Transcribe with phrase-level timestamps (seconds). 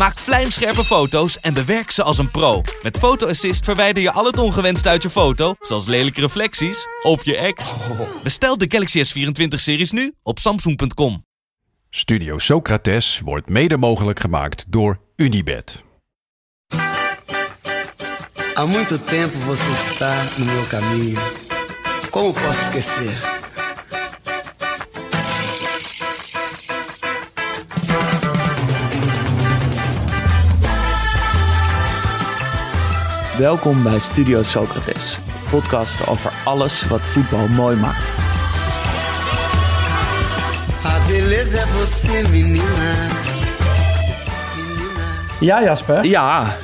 [0.00, 2.62] Maak vlijmscherpe foto's en bewerk ze als een pro.
[2.82, 7.24] Met Photo Assist verwijder je al het ongewenst uit je foto, zoals lelijke reflecties of
[7.24, 7.74] je ex.
[8.22, 11.24] Bestel de Galaxy S24-series nu op samsung.com.
[11.90, 15.82] Studio Socrates wordt mede mogelijk gemaakt door Unibed.
[18.54, 21.20] Há muito tempo você está no meu caminho.
[22.10, 23.39] Como posso esquecer?
[33.40, 38.04] Welkom bij Studio Socrates, een podcast over alles wat voetbal mooi maakt.
[45.40, 46.04] Ja, Jasper.
[46.04, 46.56] Ja,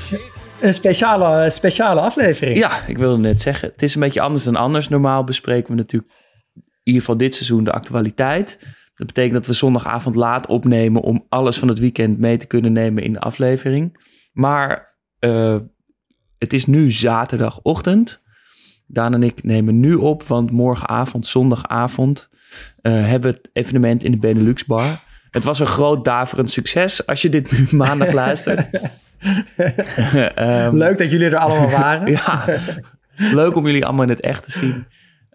[0.61, 2.59] Een speciale, speciale aflevering.
[2.59, 4.89] ja, ik wilde net zeggen, het is een beetje anders dan anders.
[4.89, 6.13] Normaal bespreken we natuurlijk
[6.55, 8.59] in ieder geval dit seizoen de actualiteit.
[8.95, 12.73] Dat betekent dat we zondagavond laat opnemen om alles van het weekend mee te kunnen
[12.73, 13.99] nemen in de aflevering.
[14.33, 15.57] Maar eh,
[16.39, 18.20] het is nu zaterdagochtend.
[18.87, 22.28] Daan en ik nemen nu op, want morgenavond, zondagavond,
[22.81, 25.01] eh, hebben we het evenement in de Benelux Bar.
[25.31, 28.69] Het was een groot daverend succes als je dit nu maandag luistert.
[30.34, 32.11] Ehm, Leuk dat jullie er allemaal waren.
[32.11, 32.45] ja,
[33.17, 34.87] leuk om jullie allemaal in het echt te zien.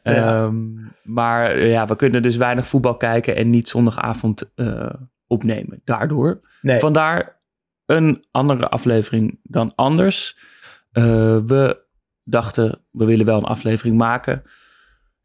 [0.04, 0.44] Ja.
[0.44, 0.56] Ehm,
[1.04, 4.94] maar eh, ja, we kunnen dus weinig voetbal kijken en niet zondagavond eh,
[5.28, 5.82] opnemen.
[5.84, 6.42] Daardoor.
[6.62, 6.80] Nee.
[6.80, 7.42] Vandaar
[7.86, 10.38] een andere aflevering dan anders.
[10.92, 11.86] Eh, we
[12.24, 14.44] dachten, we willen wel een aflevering maken.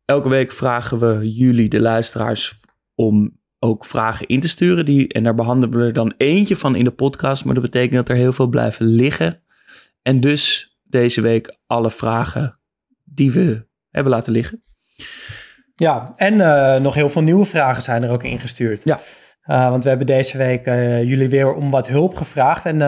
[0.05, 2.61] Elke week vragen we jullie, de luisteraars,
[2.95, 4.85] om ook vragen in te sturen.
[4.85, 7.45] Die, en daar behandelen we er dan eentje van in de podcast.
[7.45, 9.43] Maar dat betekent dat er heel veel blijven liggen.
[10.03, 12.59] En dus deze week alle vragen
[13.05, 14.63] die we hebben laten liggen.
[15.75, 18.81] Ja, en eh, nog heel veel nieuwe vragen zijn er ook ingestuurd.
[18.85, 19.01] Ja.
[19.43, 20.65] Eh, want we hebben deze week
[21.07, 22.65] jullie weer om wat hulp gevraagd.
[22.65, 22.79] En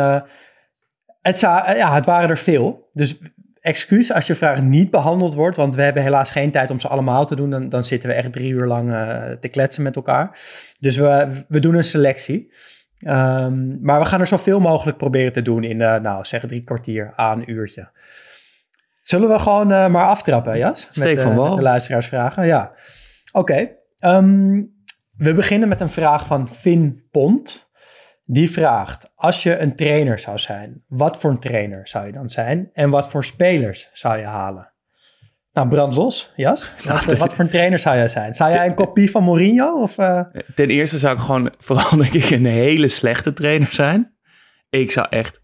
[1.29, 2.89] het, za- eh, ja, het waren er veel.
[2.93, 3.19] Dus
[3.61, 5.57] excuus als je vraag niet behandeld wordt.
[5.57, 7.51] Want we hebben helaas geen tijd om ze allemaal te doen.
[7.51, 10.39] Dan, dan zitten we echt drie uur lang eh, te kletsen met elkaar.
[10.81, 12.53] Dus we, we doen een selectie.
[12.99, 16.65] Ehm, maar we gaan er zoveel mogelijk proberen te doen in, eh, nou zeg drie
[16.65, 17.89] kwartier aan een uurtje.
[19.03, 20.89] Zullen we gewoon maar aftrappen, Jas?
[20.91, 21.49] Steek met, van wal.
[21.49, 22.73] met de luisteraarsvragen, ja.
[23.33, 23.69] Oké.
[23.99, 24.63] ehm,
[25.17, 27.71] we beginnen met een vraag van Finn Pont.
[28.25, 32.31] Die vraagt, als je een trainer zou zijn, wat voor een trainer zou je dan
[32.31, 32.71] zijn?
[32.73, 34.73] En wat voor spelers zou je halen?
[35.53, 36.73] Nou, brand los, Jas.
[37.19, 38.35] Wat, voor een trainer zou jij zijn?
[38.35, 39.83] Zou jij een kopie van Mourinho?
[39.83, 40.21] Of, eh,
[40.55, 44.15] Ten eerste zou ik gewoon vooral denk ik een hele slechte trainer zijn.
[44.71, 45.41] Ik zou echt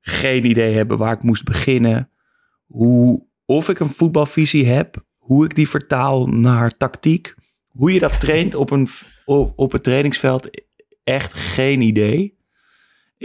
[0.00, 2.10] geen idee hebben waar ik moest beginnen.
[2.66, 5.04] Hoe, of ik een voetbalvisie heb.
[5.16, 7.34] Hoe ik die vertaal naar tactiek.
[7.68, 8.88] Hoe je dat traint op, een,
[9.24, 10.62] op, op het trainingsveld.
[11.04, 12.35] Echt geen idee.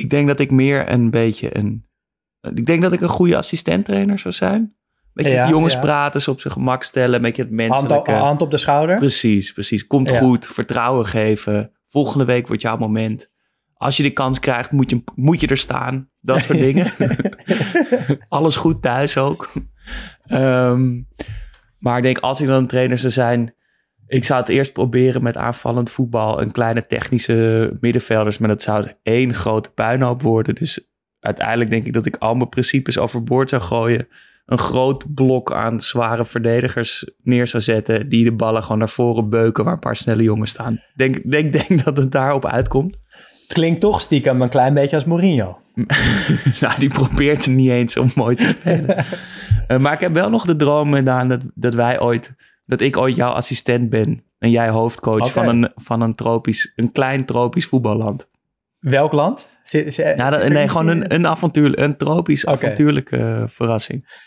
[0.02, 1.86] Ik denk dat ik meer een beetje een...
[2.42, 4.76] Ik denk dat ik een goede assistenttrainer zou zijn.
[5.14, 5.80] Beetje Ja, met jongens ja.
[5.80, 7.16] praten, ze op zijn gemak stellen.
[7.16, 8.12] Een beetje het hand, menselijke...
[8.12, 8.98] op, hand op de schouder?
[8.98, 9.88] Precies, precies.
[9.88, 10.18] Komt Ja.
[10.18, 11.72] goed, vertrouwen geven.
[11.88, 13.32] Volgende week wordt jouw moment.
[13.74, 16.10] Als je de kans krijgt, moet je, moet je er staan.
[16.20, 16.92] Dat soort dingen.
[18.30, 19.52] Alles goed thuis ook.
[20.26, 21.02] Ehm,
[21.78, 23.56] maar ik denk, als ik dan een trainer zou zijn...
[24.12, 26.42] Ik zou het eerst proberen met aanvallend voetbal...
[26.42, 28.38] en kleine technische middenvelders.
[28.38, 30.56] Maar dat zou één grote puinhoop worden.
[30.56, 30.90] Dus
[31.20, 34.08] uiteindelijk denk ik dat ik al mijn principes overboord zou gooien
[34.46, 38.10] een groot blok aan zware verdedigers neer zou zetten.
[38.10, 39.64] die de ballen gewoon naar voren beuken.
[39.64, 40.82] waar een paar snelle jongens staan.
[40.96, 42.98] Denk, denk, denk dat het daarop uitkomt.
[43.48, 45.60] Klinkt toch stiekem een klein beetje als Mourinho.
[46.62, 48.96] nou, die probeert er niet eens om mooi te spelen.
[49.68, 52.34] Eh, maar ik heb wel nog de droom gedaan dat, dat wij ooit.
[52.72, 54.24] Dat ik ooit jouw assistent ben.
[54.40, 56.74] en jij hoofdcoach van, een, van een tropisch.
[56.76, 58.30] een klein tropisch voetballand.
[58.80, 59.48] Welk land?
[59.64, 61.80] Zit, zit- Nou, dat- nee, gewoon een, een avontuur.
[61.80, 64.20] een tropisch avontuurlijke eh, verrassing.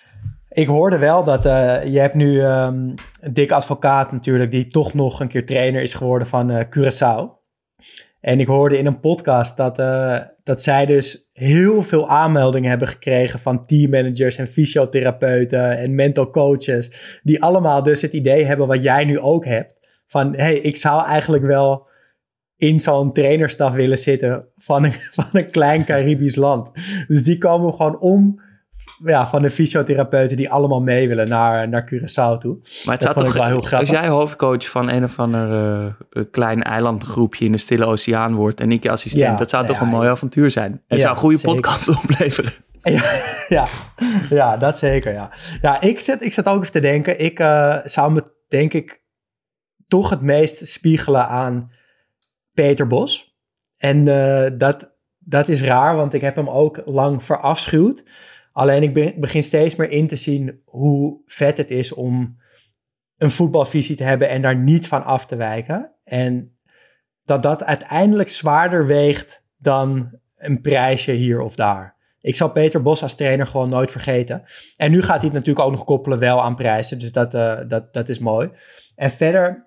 [0.48, 2.94] Ik hoorde wel dat eh, je hebt nu ehm
[3.32, 7.42] Dick Advocaat natuurlijk, die toch nog een keer trainer is geworden van eh Curaçao.
[8.20, 9.76] En ik hoorde in een podcast dat,
[10.42, 17.18] dat zij dus heel veel aanmeldingen hebben gekregen van teammanagers en fysiotherapeuten en mental coaches.
[17.22, 19.74] Die allemaal dus het idee hebben wat jij nu ook hebt.
[20.06, 21.86] Van hey, ik zou eigenlijk wel
[22.56, 26.70] in zo'n trainerstaf willen zitten van een, van een klein Caribisch land.
[27.08, 28.40] Dus die komen gewoon om
[29.04, 32.58] ja, van de fysiotherapeuten die allemaal mee willen naar, naar Curaçao toe.
[32.84, 33.90] Maar het Dat toch, wel heel als grappig.
[33.90, 38.60] jij hoofdcoach van een of ander eh, eh, klein eilandgroepje in de Stille Oceaan wordt
[38.60, 40.82] en ik je assistent, Ja, dat zou toch een mooi avontuur zijn.
[40.86, 41.54] Het zou een goede zeker.
[41.54, 42.52] podcast opleveren.
[42.82, 43.02] Ja,
[43.48, 43.66] ja,
[44.30, 45.30] ja, dat zeker, ja.
[45.60, 47.20] Ja, ik zit, ik zit ook even te denken.
[47.20, 49.02] Ik eh, zou me, denk ik,
[49.88, 51.70] toch het meest spiegelen aan
[52.52, 53.32] Peter Bos.
[53.78, 54.04] En
[54.58, 58.04] dat, dat is raar, want ik heb hem ook lang verafschuwd.
[58.54, 62.36] Alleen ik be- begin steeds meer in te zien hoe vet het is om
[63.16, 65.92] een voetbalvisie te hebben en daar niet van af te wijken.
[66.04, 66.58] En
[67.24, 71.96] dat dat uiteindelijk zwaarder weegt dan een prijsje hier of daar.
[72.20, 74.42] Ik zal Peter Bos als trainer gewoon nooit vergeten.
[74.76, 76.98] En nu gaat hij het natuurlijk ook nog koppelen wel aan prijzen.
[76.98, 78.50] Dus dat, eh, dat, dat is mooi.
[78.94, 79.66] En verder,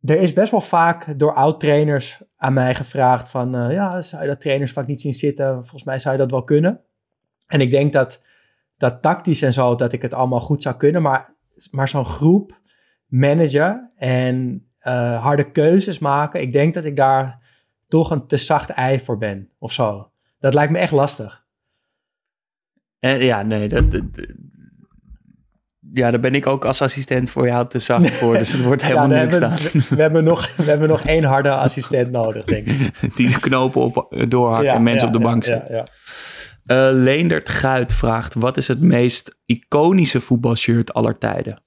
[0.00, 3.54] er is best wel vaak door oud-trainers aan mij gevraagd van...
[3.54, 5.54] eh, ja, zou je dat trainersvak niet zien zitten?
[5.54, 6.80] Volgens mij zou je dat wel kunnen.
[7.50, 8.22] En ik denk dat,
[8.76, 11.02] dat tactisch en zo, dat ik het allemaal goed zou kunnen.
[11.02, 11.34] Maar,
[11.70, 12.58] maar zo'n groep
[13.06, 16.40] managen en eh, harde keuzes maken...
[16.40, 17.38] Ik denk dat ik daar
[17.88, 20.10] toch een te zacht ei voor ben of zo.
[20.38, 21.44] Dat lijkt me echt lastig.
[22.98, 24.26] En ja, nee, dat, dat- dat-
[25.94, 28.38] ja, daar ben ik ook als assistent voor jou te zacht voor.
[28.38, 31.24] Dus het wordt helemaal Ja, niks we, we, we hebben nog, we hebben nog één
[31.24, 33.00] harde assistent nodig, denk ik.
[33.16, 35.76] Die de knopen op, eh, doorhakken Ja, en mensen ja, op de bank ja, zetten.
[36.64, 41.62] Eh, Leendert Guit vraagt, wat is het meest iconische voetbalshirt aller tijden?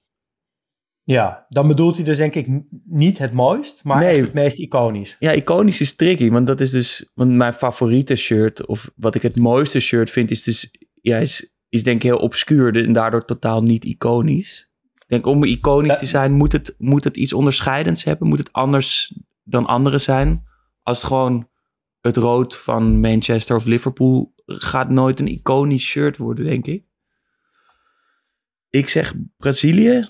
[1.02, 2.46] Ja, dan bedoelt hij dus denk ik
[2.84, 4.20] niet het mooist, maar Nee.
[4.20, 5.16] het meest iconisch.
[5.18, 9.22] Ja, iconisch is tricky, want dat is dus want mijn favoriete shirt, of wat ik
[9.22, 13.24] het mooiste shirt vind, is dus, ja, is, is denk ik heel obscuur en daardoor
[13.24, 14.68] totaal niet iconisch.
[14.94, 18.52] Ik denk om iconisch te zijn, moet het, moet het iets onderscheidends hebben, moet het
[18.52, 20.44] anders dan anderen zijn.
[20.82, 21.48] Als het gewoon
[22.00, 26.84] het rood van Manchester of Liverpool gaat nooit een iconisch shirt worden, denk ik.
[28.70, 30.08] Ik zeg Brazilië,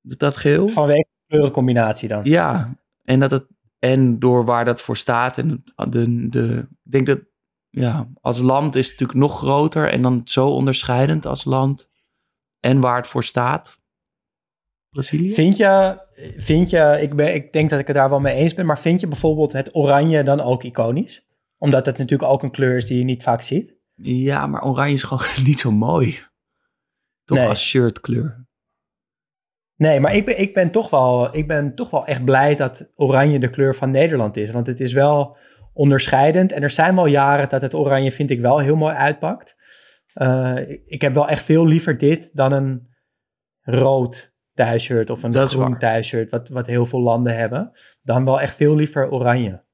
[0.00, 0.68] dat dat geheel.
[0.68, 2.20] Vanwege de kleurencombinatie dan.
[2.24, 3.46] Ja, en dat het
[3.78, 7.20] en door waar dat voor staat en de, de ik denk dat
[7.70, 11.88] ja, als land is het natuurlijk nog groter en dan zo onderscheidend als land
[12.60, 13.78] en waar het voor staat.
[14.90, 15.32] Brazilië?
[15.32, 16.00] Vind je,
[16.36, 18.78] vind je ik, ben, ik denk dat ik het daar wel mee eens ben, maar
[18.78, 21.26] vind je bijvoorbeeld het oranje dan ook iconisch?
[21.58, 23.74] Omdat het natuurlijk ook een kleur is die je niet vaak ziet.
[23.94, 26.18] Ja, maar oranje is gewoon niet zo mooi.
[27.24, 27.46] Toch Nee.
[27.46, 28.44] als shirtkleur.
[29.76, 32.90] Nee, maar ik ben, ik, ben toch wel, ik ben toch wel echt blij dat
[32.94, 34.50] oranje de kleur van Nederland is.
[34.50, 35.36] Want het is wel
[35.72, 36.52] onderscheidend.
[36.52, 39.56] En er zijn wel jaren dat het oranje, vind ik, wel heel mooi uitpakt.
[40.12, 40.56] Eh,
[40.86, 42.88] ik- heb wel echt veel liever dit dan een
[43.60, 47.72] rood thuisshirt of een Dat groen thuisshirt, wat, wat heel veel landen hebben.
[48.02, 49.64] Dan wel echt veel liever oranje.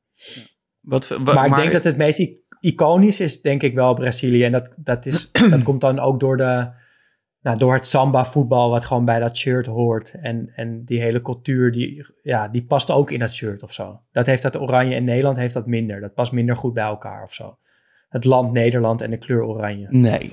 [0.83, 2.31] Wat, wa- Maar, ik denk dat het meest
[2.61, 4.45] iconisch is, denk ik wel Brazilië.
[4.45, 6.71] En dat, dat, is, dat komt dan ook door, de,
[7.41, 10.15] nou, door het samba-voetbal, wat gewoon bij dat shirt hoort.
[10.21, 14.01] En, en die hele cultuur, die, ja, die past ook in dat shirt of zo.
[14.13, 16.01] Dat heeft dat oranje in Nederland heeft dat minder.
[16.01, 17.59] Dat past minder goed bij elkaar of zo.
[18.09, 19.87] Het land Nederland en de kleur oranje.
[19.91, 20.33] Nee.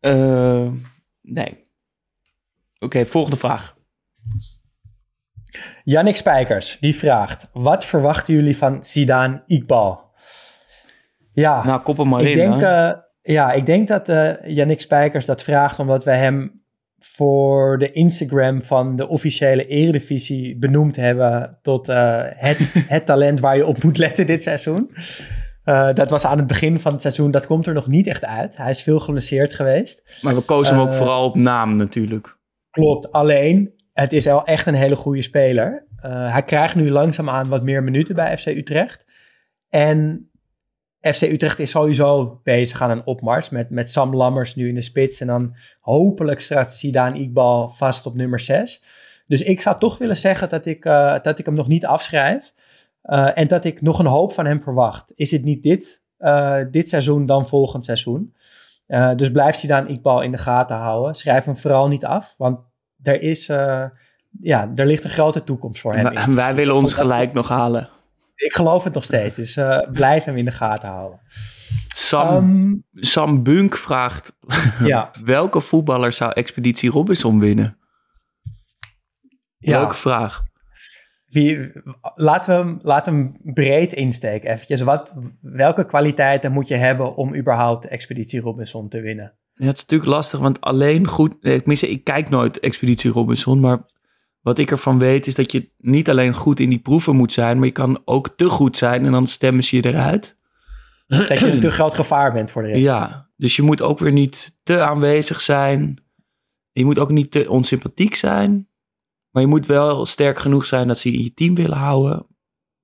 [0.00, 0.68] Eh,
[1.20, 1.68] nee.
[2.78, 3.76] Oké, volgende vraag.
[5.84, 10.00] Yannick Spijkers, die vraagt: Wat verwachten jullie van Zidane Iqbal?
[11.32, 12.36] Ja, Nou, kop hem maar ik in.
[12.36, 12.92] denk, eh,
[13.22, 16.60] ja, ik denk dat eh Yannick Spijkers dat vraagt omdat wij hem
[16.98, 23.56] voor de Instagram van de officiële eredivisie benoemd hebben tot eh, het, het talent waar
[23.56, 24.90] je op moet letten dit seizoen.
[25.64, 28.24] Eh, dat was aan het begin van het seizoen, dat komt er nog niet echt
[28.24, 28.56] uit.
[28.56, 30.18] Hij is veel geblesseerd geweest.
[30.20, 32.38] maar we kozen hem ook eh, vooral op naam natuurlijk.
[32.70, 35.86] Klopt, alleen het is wel echt een hele goede speler.
[35.96, 39.06] Eh, hij krijgt nu langzaamaan wat meer minuten bij FC Utrecht.
[39.68, 40.30] En
[41.00, 44.80] FC Utrecht is sowieso bezig aan een opmars met, met Sam Lammers nu in de
[44.80, 45.20] spits.
[45.20, 48.84] En dan hopelijk staat Zidane Iqbal vast op nummer 6.
[49.26, 52.52] Dus ik zou toch willen zeggen dat ik, eh, dat ik hem nog niet afschrijf.
[53.02, 55.12] Eh, en dat ik nog een hoop van hem verwacht.
[55.14, 56.02] Is het niet dit,
[56.70, 58.34] dit seizoen, dan volgend seizoen.
[59.16, 61.14] Dus blijf Zidane Iqbal in de gaten houden.
[61.14, 62.69] Schrijf hem vooral niet af, want
[63.02, 63.48] er is...
[63.48, 63.84] eh,
[64.40, 66.06] ja, er ligt een grote toekomst voor hem.
[66.06, 66.34] En wij- in.
[66.34, 67.88] wij willen ons gelijk nog halen.
[68.34, 71.20] Ik geloof het nog steeds, dus eh, blijf hem in de gaten houden.
[71.94, 72.26] Sam,
[72.92, 74.32] Ehm, Sam Bunk vraagt:
[74.84, 77.78] ja, welke voetballer zou Expeditie Robinson winnen?
[79.58, 79.78] ja.
[79.78, 80.42] Leuke vraag.
[81.26, 81.72] Wie,
[82.14, 84.80] laten, we hem, laten we hem breed insteken eventjes.
[84.80, 89.34] Wat, welke kwaliteiten moet je hebben om überhaupt Expeditie Robinson te winnen?
[89.60, 91.40] Ja, het is natuurlijk lastig, want alleen goed.
[91.40, 93.60] Tenminste, ik kijk nooit Expeditie Robinson.
[93.60, 93.86] Maar
[94.40, 97.56] wat ik ervan weet is dat je niet alleen goed in die proeven moet zijn.
[97.56, 100.36] Maar je kan ook te goed zijn en dan stemmen ze je eruit.
[101.06, 102.80] dat je een te groot gevaar bent voor de rest.
[102.80, 106.04] Ja, dus je moet ook weer niet te aanwezig zijn.
[106.72, 108.68] Je moet ook niet te onsympathiek zijn.
[109.30, 112.26] Maar je moet wel sterk genoeg zijn dat ze je in je team willen houden.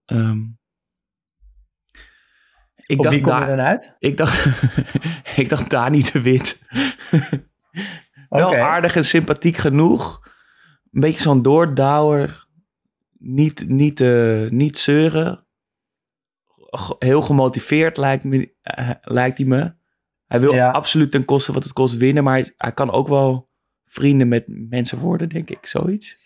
[0.05, 0.39] Ehm,
[2.87, 3.97] ik Op dacht wie kom je dan uit?
[3.99, 4.47] Ik dacht,
[5.43, 6.59] ik dacht Dani de Wit.
[8.29, 10.21] Wel aardig en sympathiek genoeg.
[10.93, 12.47] Een beetje zo'n doordouwer.
[13.19, 15.47] Niet, niet, eh, niet zeuren.
[16.99, 19.75] Heel gemotiveerd lijkt, me, eh, lijkt hij me.
[20.27, 20.71] Hij wil Ja.
[20.71, 22.25] absoluut ten koste wat het kost winnen.
[22.25, 23.51] Maar hij, hij kan ook wel
[23.85, 25.67] vrienden met mensen worden, denk ik.
[25.67, 26.19] Zoiets.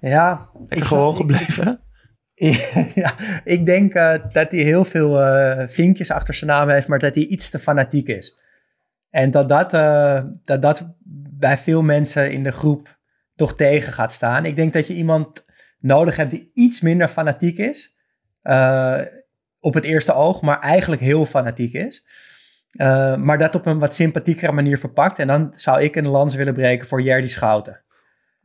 [0.00, 1.82] Ja, Lekker ik gewoon ik- gebleven.
[2.94, 6.98] ja, ik denk eh, dat hij heel veel eh, vinkjes achter zijn naam heeft, maar
[6.98, 8.38] dat hij iets te fanatiek is.
[9.10, 10.94] En dat dat, eh, dat dat
[11.38, 12.98] bij veel mensen in de groep
[13.34, 14.44] toch tegen gaat staan.
[14.44, 15.44] Ik denk dat je iemand
[15.78, 17.96] nodig hebt die iets minder fanatiek is.
[19.60, 22.06] op het eerste oog, maar eigenlijk heel fanatiek is.
[23.16, 25.18] Maar dat op een wat sympathiekere manier verpakt.
[25.18, 27.80] En dan zou ik een lans willen breken voor Jerdy Schouten.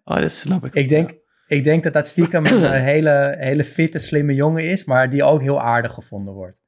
[0.03, 0.73] Oh, dat snap ik.
[0.73, 1.13] Ik denk,
[1.47, 5.23] ik denk dat dat stiekem een eh, hele, hele fitte, slimme jongen is, maar die
[5.23, 6.61] ook heel aardig gevonden wordt.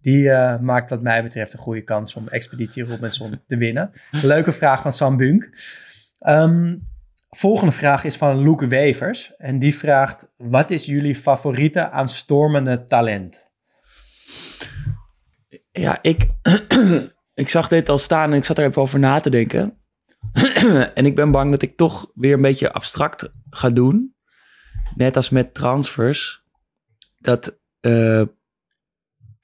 [0.00, 3.92] Die eh, maakt wat mij betreft een goede kans om Expeditie Robinson te winnen.
[4.22, 5.50] Leuke vraag van Sam Bunk.
[6.18, 6.76] Ehm,
[7.28, 9.36] volgende vraag is van Loek Wevers.
[9.36, 13.44] En die vraagt, wat is jullie favoriete aanstormende talent?
[15.72, 16.28] Ja, ik,
[17.34, 19.78] ik zag dit al staan en ik zat er even over na te denken.
[20.94, 24.15] en ik ben bang dat ik toch weer een beetje abstract ga doen.
[24.96, 26.44] Net als met transfers.
[27.18, 28.22] Dat eh,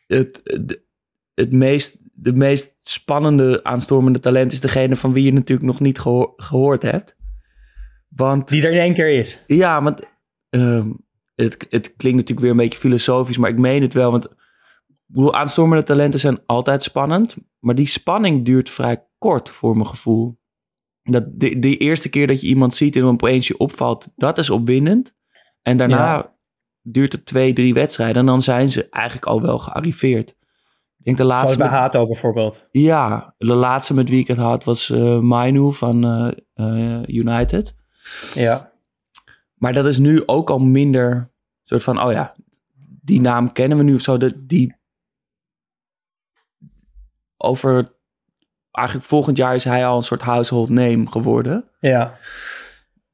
[0.06, 0.40] het,
[1.34, 5.98] het meest, de meest spannende aanstormende talent is degene van wie je natuurlijk nog niet
[5.98, 7.16] geho- gehoord hebt.
[8.08, 9.42] Want Die er in één keer is.
[9.46, 10.00] ja, want
[10.48, 10.92] ehm,
[11.34, 14.10] het, het klinkt natuurlijk weer een beetje filosofisch, maar ik meen het wel.
[14.10, 14.28] Want
[15.06, 20.40] bedoel, aanstormende talenten zijn altijd spannend, maar die spanning duurt vrij kort voor mijn gevoel.
[21.02, 24.50] Dat de, de eerste keer dat je iemand ziet en opeens je opvalt, dat is
[24.50, 25.14] opwindend.
[25.62, 26.34] En daarna Ja.
[26.82, 30.30] duurt het twee, drie wedstrijden en dan zijn ze eigenlijk al wel gearriveerd.
[30.98, 31.58] Ik denk de Zoals laatste...
[31.58, 32.68] bij met- Hato bijvoorbeeld.
[32.70, 37.74] ja, de laatste met wie ik het had was eh Mainu van eh, eh, United.
[38.34, 38.72] Ja.
[39.54, 42.34] Maar dat is nu ook al minder soort van, oh ja,
[43.02, 44.16] die naam kennen we nu of zo.
[44.18, 44.76] Dat die
[47.36, 47.96] over
[48.70, 51.68] eigenlijk volgend jaar is hij al een soort household name geworden.
[51.80, 52.18] Ja.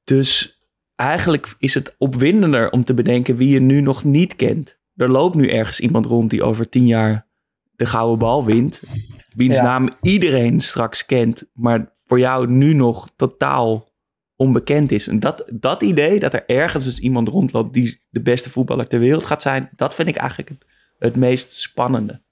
[0.05, 0.58] Dus
[0.99, 4.79] eigenlijk is het opwindender om te bedenken wie je nu nog niet kent.
[4.97, 7.27] Er loopt nu ergens iemand rond die over tien jaar
[7.77, 8.83] de gouden bal wint.
[9.37, 9.63] Wiens Ja.
[9.63, 13.89] naam iedereen straks kent, maar voor jou nu nog totaal
[14.37, 15.09] onbekend is.
[15.09, 18.99] En dat, dat idee, dat er ergens dus iemand rondloopt die de beste voetballer ter
[19.01, 20.65] wereld gaat zijn, dat vind ik eigenlijk het,
[20.99, 22.23] het meest spannende.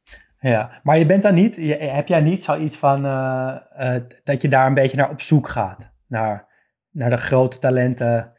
[0.40, 4.42] Ja, maar je bent dan niet, je, heb jij niet zoiets van eh, eh, dat
[4.42, 5.90] je daar een beetje naar op zoek gaat?
[6.06, 6.46] Naar,
[6.90, 8.32] naar de grote talenten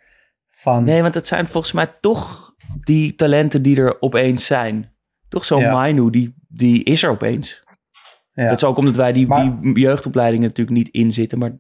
[0.60, 0.84] van.
[0.84, 4.96] Nee, want het zijn volgens mij toch die talenten die er opeens zijn.
[5.30, 5.72] Toch zo'n Ja.
[5.72, 7.64] Mainu, die, die is er opeens.
[8.32, 11.38] Ja, Dat is ook omdat wij die, Maar- die jeugdopleidingen natuurlijk niet inzitten.
[11.40, 11.58] Maar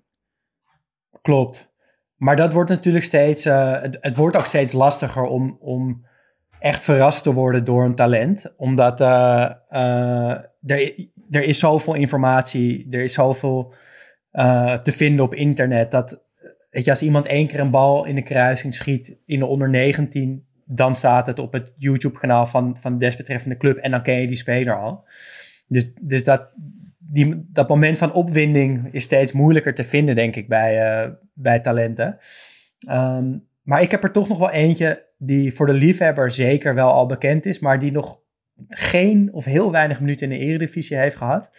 [1.21, 1.71] klopt.
[2.15, 6.05] Maar dat wordt natuurlijk steeds, eh, het, het wordt ook steeds lastiger om, om
[6.59, 8.53] echt verrast te worden door een talent.
[8.57, 10.29] Omdat eh, eh,
[10.61, 13.73] er, er is zoveel informatie, er is zoveel
[14.83, 15.91] te vinden op internet.
[15.91, 16.26] Dat
[16.71, 20.95] als iemand één keer een bal in de kruising schiet in de onder 19, dan
[20.95, 24.35] staat het op het YouTube-kanaal van, van de desbetreffende club en dan ken je die
[24.35, 25.07] speler al.
[25.67, 26.51] Dus, dus dat,
[26.97, 31.59] die, dat moment van opwinding is steeds moeilijker te vinden, denk ik, bij, eh, bij
[31.59, 32.17] talenten.
[32.87, 36.91] Ehm, maar ik heb er toch nog wel eentje die voor de liefhebber zeker wel
[36.91, 38.19] al bekend is, maar die nog
[38.67, 41.49] geen of heel weinig minuten in de Eredivisie heeft gehad.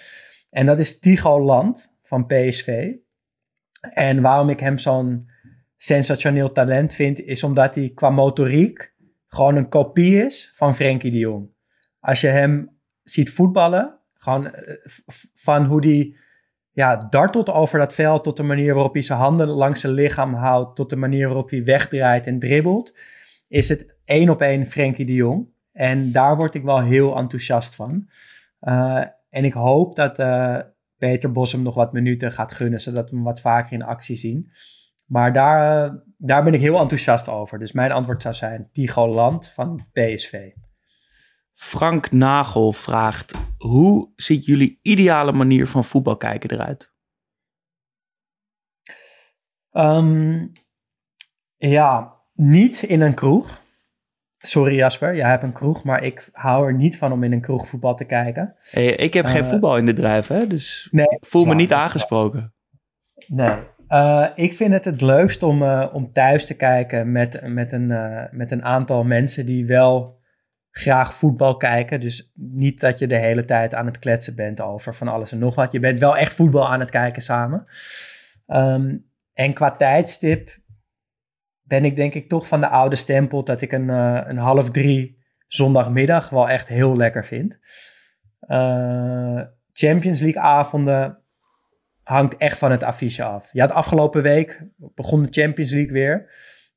[0.51, 2.93] En dat is Tigo Land van PSV.
[3.81, 5.31] En waarom ik hem zo'n
[5.77, 8.95] sensationeel talent vind, is omdat hij qua motoriek
[9.29, 11.51] gewoon een kopie is van Frenkie de Jong.
[12.01, 12.71] Als je hem
[13.03, 14.75] ziet voetballen, gewoon eh,
[15.35, 16.15] van hoe hij
[16.73, 20.35] ja, dartelt over dat veld, tot de manier waarop hij zijn handen langs zijn lichaam
[20.35, 22.97] houdt, tot de manier waarop hij wegdraait en dribbelt,
[23.49, 25.49] is het één op één Frenkie de Jong.
[25.73, 28.09] En daar word ik wel heel enthousiast van.
[28.61, 30.59] Eh, en ik hoop dat eh,
[30.99, 34.17] Peter Bos hem nog wat minuten gaat gunnen, zodat we hem wat vaker in actie
[34.17, 34.53] zien.
[35.07, 37.59] Maar daar, eh, daar ben ik heel enthousiast over.
[37.59, 40.51] Dus mijn antwoord zou zijn Tigo Land van PSV.
[41.55, 46.93] Frank Nagel vraagt: hoe ziet jullie ideale manier van voetbal kijken eruit?
[49.71, 50.47] Ehm,
[51.57, 53.61] ja, niet in een kroeg.
[54.39, 57.41] Sorry Jasper, jij hebt een kroeg, maar ik hou er niet van om in een
[57.41, 58.55] kroeg voetbal te kijken.
[58.71, 60.47] Hey, ik heb geen Eh, voetbal in de drijf, hè?
[60.47, 62.55] Dus Nee, ik voel me niet aangesproken.
[63.27, 63.57] Nee.
[63.89, 67.93] Eh, ik vind het het leukst om, eh, om thuis te kijken met, met, een,
[68.31, 70.19] met een aantal mensen die wel
[70.71, 72.01] graag voetbal kijken.
[72.01, 75.39] Dus niet dat je de hele tijd aan het kletsen bent over van alles en
[75.39, 75.73] nog wat.
[75.73, 77.67] Je bent wel echt voetbal aan het kijken samen.
[78.47, 78.97] Ehm,
[79.35, 80.58] en qua tijdstip
[81.69, 84.71] ben ik denk ik toch van de oude stempel dat ik een, eh, een half
[84.71, 87.59] drie zondagmiddag wel echt heel lekker vind.
[88.41, 89.41] Eh,
[89.73, 91.19] Champions League avonden
[92.03, 93.49] hangt echt van het affiche af.
[93.53, 96.31] Ja, de afgelopen week begon de Champions League weer.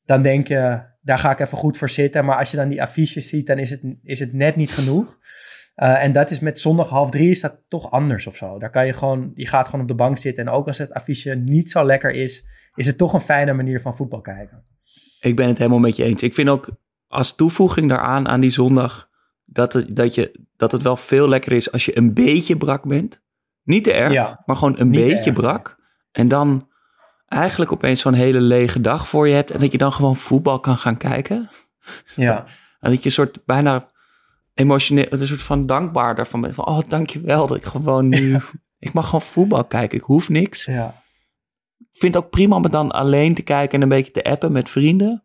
[0.05, 2.25] Dan denk je, daar ga ik even goed voor zitten.
[2.25, 5.19] Maar als je dan die affiches ziet, dan is het, is het net niet genoeg.
[5.75, 8.59] Eh, en dat is met zondag half drie is dat toch anders of zo.
[8.59, 10.45] Daar kan je gewoon, je gaat gewoon op de bank zitten.
[10.45, 12.45] En ook als het affiche niet zo lekker is,
[12.75, 14.65] is het toch een fijne manier van voetbal kijken.
[15.21, 16.23] Ik ben het helemaal met je eens.
[16.23, 16.69] Ik vind ook
[17.07, 19.09] als toevoeging daaraan, aan die zondag,
[19.45, 22.83] dat het, dat, je, dat het wel veel lekker is als je een beetje brak
[22.83, 23.21] bent.
[23.63, 24.41] Niet te erg, Ja.
[24.45, 25.79] maar gewoon een beetje erg, brak.
[26.11, 26.69] En dan
[27.27, 29.51] eigenlijk opeens zo'n hele lege dag voor je hebt.
[29.51, 31.49] En dat je dan gewoon voetbal kan gaan kijken.
[32.15, 32.45] Ja,
[32.79, 33.89] En dat je een soort bijna
[34.53, 36.53] emotioneel, een soort van dankbaar daarvan bent.
[36.53, 38.39] Van, oh, dankjewel dat ik gewoon nu...
[38.79, 39.97] Ik mag gewoon voetbal kijken.
[39.97, 40.65] Ik hoef niks.
[40.65, 41.00] ja.
[41.91, 44.23] Ik vind het ook prima om het dan alleen te kijken en een beetje te
[44.23, 45.23] appen met vrienden.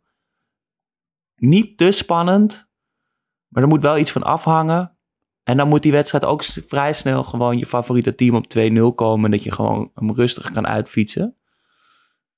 [1.37, 2.69] Niet te spannend,
[3.49, 4.97] maar er moet wel iets van afhangen.
[5.43, 9.25] En dan moet die wedstrijd ook vrij snel gewoon je favoriete team op 2-0 komen.
[9.25, 11.37] En dat je gewoon hem rustig kan uitfietsen.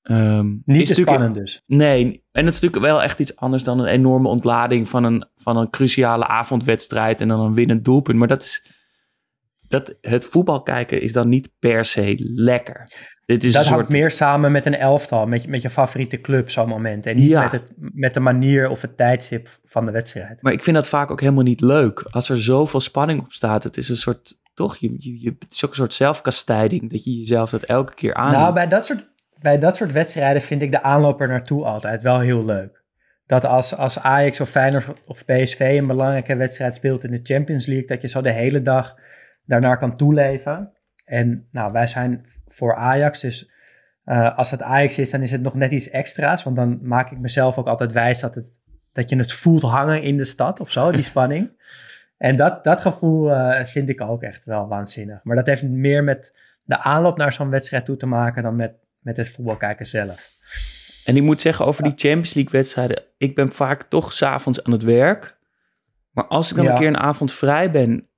[0.01, 1.63] Ehm, Niet te spannend dus.
[1.65, 5.25] Nee, en het is natuurlijk wel echt iets anders dan een enorme ontlading van een,
[5.35, 8.17] van een cruciale avondwedstrijd en dan een winnend doelpunt.
[8.17, 8.65] Maar dat is,
[9.67, 12.87] dat, het voetbal kijken is dan niet per se lekker.
[13.29, 16.21] Dit is dat hangt soort, meer samen met een elftal, met, je- met je favoriete
[16.21, 17.05] club zo'n moment.
[17.05, 17.41] En niet Ja.
[17.43, 20.41] met, het, met de manier of het tijdstip van de wedstrijd.
[20.41, 21.99] Maar ik vind dat vaak ook helemaal niet leuk.
[22.09, 25.53] Als er zoveel spanning op staat, het is een soort, toch, je, je, je- het
[25.53, 28.31] is ook een soort zelfkastijding, dat je jezelf dat elke keer aan.
[28.31, 29.09] Nou, bij dat, soort,
[29.39, 32.83] bij dat soort wedstrijden vind ik de aanloop er naartoe altijd wel heel leuk.
[33.25, 37.65] Dat als, als Ajax of Feyenoord of PSV een belangrijke wedstrijd speelt in de Champions
[37.65, 38.95] League, dat je zo de hele dag
[39.45, 40.71] daarnaar kan toeleven.
[41.05, 43.49] En nou, wij zijn voor Ajax, dus
[44.03, 46.43] eh, als het Ajax is, dan is het nog net iets extra's.
[46.43, 48.55] Want dan maak ik mezelf ook altijd wijs dat, het,
[48.93, 51.51] dat je het voelt hangen in de stad of zo, die spanning.
[52.17, 55.19] En dat, dat gevoel eh, vind ik ook echt wel waanzinnig.
[55.23, 56.33] Maar dat heeft meer met
[56.63, 60.29] de aanloop naar zo'n wedstrijd toe te maken dan met, met het voetbalkijken zelf.
[61.05, 64.71] En ik moet zeggen, over die Champions League wedstrijden, ik ben vaak toch s'avonds aan
[64.71, 65.37] het werk.
[66.11, 66.71] Maar als ik dan Ja.
[66.71, 68.08] een keer een avond vrij ben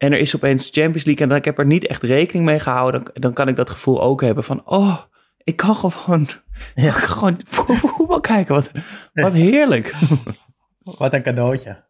[0.00, 2.58] en er is opeens Champions League en dan, ik heb er niet echt rekening mee
[2.58, 4.98] gehouden, dan, dan kan ik dat gevoel ook hebben van, oh,
[5.44, 6.28] ik kan gewoon,
[6.74, 6.86] Ja.
[6.86, 7.40] ik kan gewoon
[7.96, 8.54] voetbal kijken.
[8.54, 8.70] Wat,
[9.12, 9.94] wat heerlijk.
[10.98, 11.84] Wat een cadeautje.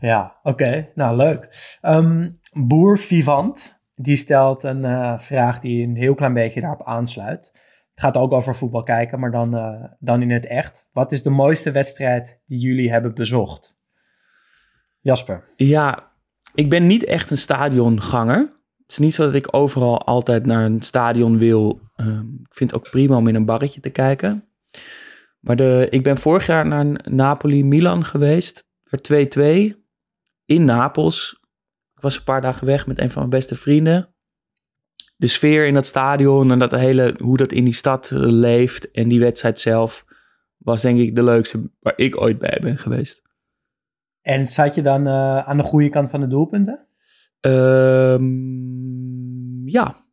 [0.00, 0.88] Ja, oké.
[0.94, 1.76] Nou, leuk.
[1.80, 7.50] Ehm, Boer Vivant, die stelt een eh, vraag die een heel klein beetje daarop aansluit.
[7.94, 10.88] Het gaat ook over voetbal kijken, maar dan, eh, dan in het echt.
[10.92, 13.76] Wat is de mooiste wedstrijd die jullie hebben bezocht?
[15.00, 15.44] Jasper.
[15.56, 16.10] Ja,
[16.54, 18.38] ik ben niet echt een stadionganger.
[18.82, 21.80] Het is niet zo dat ik overal altijd naar een stadion wil.
[21.96, 24.48] Ehm, ik vind het ook prima om in een barretje te kijken.
[25.40, 28.68] Maar de, ik ben vorig jaar naar Napoli-Milan geweest.
[28.84, 29.76] Er 2-2
[30.44, 31.40] in Napels.
[31.94, 34.14] Ik was een paar dagen weg met een van mijn beste vrienden.
[35.16, 38.90] De sfeer in dat stadion en dat hele, hoe dat in die stad eh, leeft
[38.90, 40.04] en die wedstrijd zelf
[40.56, 43.22] was denk ik de leukste waar ik ooit bij ben geweest.
[44.28, 46.86] En zat je dan eh, aan de goede kant van de doelpunten?
[47.40, 48.28] Ehm,
[49.68, 50.06] ja.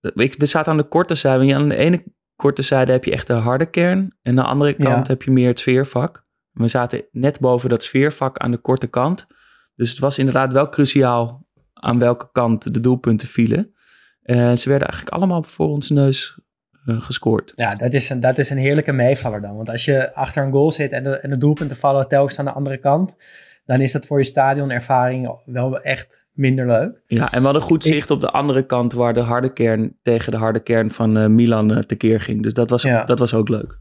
[0.00, 1.54] Ik, we zaten aan de korte zijde.
[1.54, 2.04] Aan de ene
[2.36, 3.98] korte zijde heb je echt de harde kern.
[4.22, 5.12] En aan de andere kant Ja.
[5.12, 6.26] heb je meer het sfeervak.
[6.50, 9.26] We zaten net boven dat sfeervak aan de korte kant.
[9.74, 13.74] Dus het was inderdaad wel cruciaal aan welke kant de doelpunten vielen.
[14.22, 16.44] En ze werden eigenlijk allemaal voor ons neus eh,
[16.84, 17.52] gescoord.
[17.54, 19.56] Ja, dat is, een, dat is een heerlijke meevaller dan.
[19.56, 22.44] Want als je achter een goal zit en de, en de doelpunten vallen telkens aan
[22.44, 23.16] de andere kant,
[23.64, 27.02] dan is dat voor je stadionervaring wel echt minder leuk.
[27.06, 30.32] Ja, en we hadden goed zicht op de andere kant waar de harde kern tegen
[30.32, 32.42] de harde kern van eh, Milan eh, tekeer ging.
[32.42, 33.04] Dus dat was, Ja.
[33.04, 33.78] dat was ook leuk.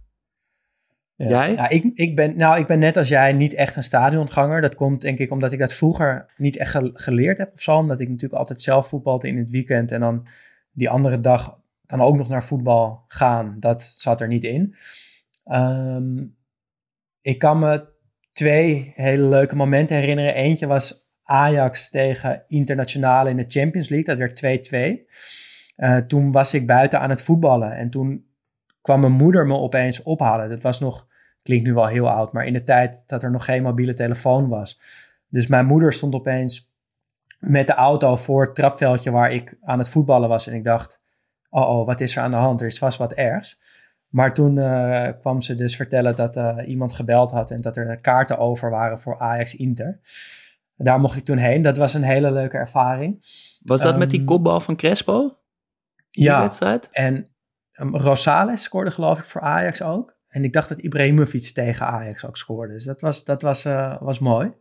[1.16, 1.28] Ja.
[1.30, 1.52] Jij?
[1.54, 4.62] Ja, ik, ik, ben, nou, ik ben net als jij niet echt een stadionganger.
[4.62, 7.76] Dat komt denk ik omdat ik dat vroeger niet echt ge- geleerd heb of zo.
[7.76, 10.28] Omdat ik natuurlijk altijd zelf voetbalde in het weekend en dan
[10.72, 11.58] die andere dag
[11.90, 13.56] dan ook nog naar voetbal gaan.
[13.60, 14.76] Dat zat er niet in.
[15.44, 16.26] Ehm,
[17.22, 17.88] ik kan me
[18.32, 20.34] twee hele leuke momenten herinneren.
[20.34, 24.16] Eentje was Ajax tegen Internationale in de Champions League.
[24.16, 25.08] Dat werd 2-2.
[25.76, 27.76] Eh, toen was ik buiten aan het voetballen.
[27.76, 28.26] En toen
[28.82, 30.50] kwam mijn moeder me opeens ophalen.
[30.50, 31.08] Dat was nog
[31.42, 34.48] klinkt nu wel heel oud, maar in de tijd dat er nog geen mobiele telefoon
[34.48, 34.82] was.
[35.28, 36.74] Dus mijn moeder stond opeens
[37.40, 40.48] met de auto voor het trapveldje waar ik aan het voetballen was.
[40.48, 40.99] En ik dacht,
[41.50, 42.62] oh, oh wat is er aan de hand?
[42.62, 43.62] Er is vast wat ergs.
[44.10, 48.00] Maar toen uh, kwam ze dus vertellen dat uh, iemand gebeld had en dat er
[48.00, 50.00] kaarten over waren voor Ajax Inter.
[50.76, 51.62] Daar mocht ik toen heen.
[51.62, 53.26] Dat was een hele leuke ervaring.
[53.62, 55.38] Was dat um, met die kopbal van Crespo?
[56.12, 56.90] Die ja, wedstrijd?
[56.92, 57.30] en
[57.80, 60.18] um, Rosales scoorde geloof ik voor Ajax ook.
[60.28, 62.74] En ik dacht dat Ibrahimovic tegen Ajax ook scoorde.
[62.74, 64.52] Dus dat was, dat was, uh, was mooi.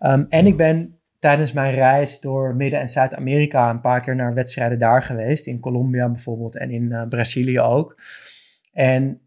[0.00, 4.34] Um, en ik ben tijdens mijn reis door Midden- en Zuid-Amerika een paar keer naar
[4.34, 5.46] wedstrijden daar geweest.
[5.46, 8.00] In Colombia bijvoorbeeld en in uh, Brazilië ook.
[8.72, 9.20] En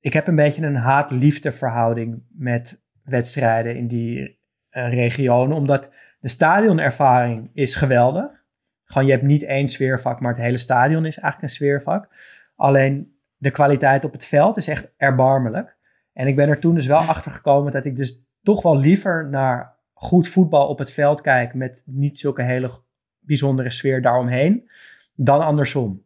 [0.00, 5.56] ik heb een beetje een haat-liefde verhouding met wedstrijden in die uh, regionen.
[5.56, 8.44] Omdat de stadionervaring is geweldig.
[8.84, 12.08] Gewoon, je hebt niet één sfeervak, maar het hele stadion is eigenlijk een sfeervak.
[12.56, 15.76] Alleen de kwaliteit op het veld is echt erbarmelijk.
[16.12, 19.28] En ik ben er toen dus wel achter gekomen dat ik dus toch wel liever
[19.28, 22.70] naar goed voetbal op het veld kijk met niet zulke hele
[23.18, 24.70] bijzondere sfeer daaromheen,
[25.14, 26.04] dan andersom.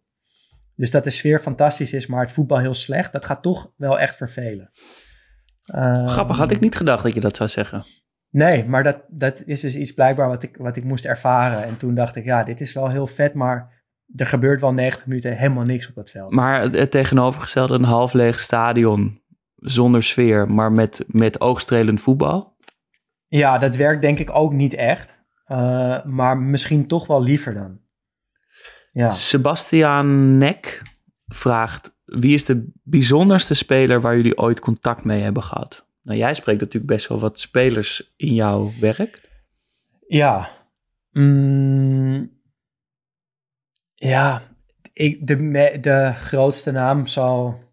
[0.75, 3.99] Dus dat de sfeer fantastisch is, maar het voetbal heel slecht, dat gaat toch wel
[3.99, 4.71] echt vervelen.
[5.75, 7.85] Um, Grappig, had ik niet gedacht dat je dat zou zeggen.
[8.31, 11.65] Nee, maar dat, dat is dus iets blijkbaar wat ik, wat ik moest ervaren.
[11.65, 13.85] En toen dacht ik, ja, dit is wel heel vet, maar
[14.17, 16.33] er gebeurt wel 90 minuten helemaal niks op dat veld.
[16.33, 19.21] Maar het tegenovergestelde, een half leeg stadion
[19.55, 22.56] zonder sfeer, maar met, met oogstrelend voetbal?
[23.29, 25.19] Ja, dat werkt denk ik ook niet echt.
[25.49, 27.81] Uh, maar misschien toch wel liever dan.
[28.93, 29.09] Ja.
[29.09, 30.83] Sebastiaan Nek
[31.27, 35.87] vraagt: wie is de bijzonderste speler waar jullie ooit contact mee hebben gehad?
[36.03, 39.21] Nou, jij spreekt natuurlijk best wel wat spelers in jouw werk.
[40.07, 40.49] Ja.
[41.11, 42.31] Mm,
[43.95, 44.43] ja,
[44.93, 47.65] ik, de, de grootste naam zal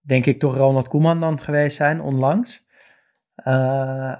[0.00, 2.66] denk ik toch Ronald Koeman dan geweest zijn, onlangs.
[3.46, 4.16] Uh,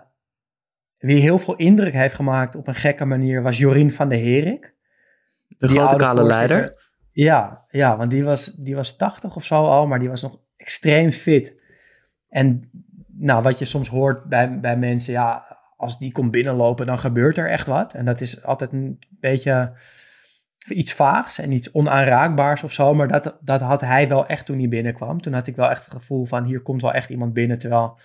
[1.00, 4.74] wie heel veel indruk heeft gemaakt op een gekke manier was Jorien van der Herik.
[5.48, 6.88] De grote kale leider.
[7.10, 10.38] Ja, ja, want die was, die was 80 of zo al, maar die was nog
[10.56, 11.54] extreem fit.
[12.28, 12.70] En
[13.06, 17.38] nou, wat je soms hoort bij, bij mensen, ja, als die komt binnenlopen, dan gebeurt
[17.38, 17.94] er echt wat.
[17.94, 19.72] En dat is altijd een beetje
[20.68, 22.94] iets vaags en iets onaanraakbaars of zo.
[22.94, 25.20] Maar dat, dat had hij wel echt toen hij binnenkwam.
[25.20, 27.58] Toen had ik wel echt het gevoel van, hier komt wel echt iemand binnen.
[27.58, 27.98] Terwijl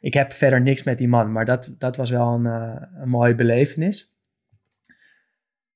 [0.00, 3.08] ik heb verder niks met die man, maar dat, dat was wel een, uh, een
[3.08, 4.14] mooie belevenis.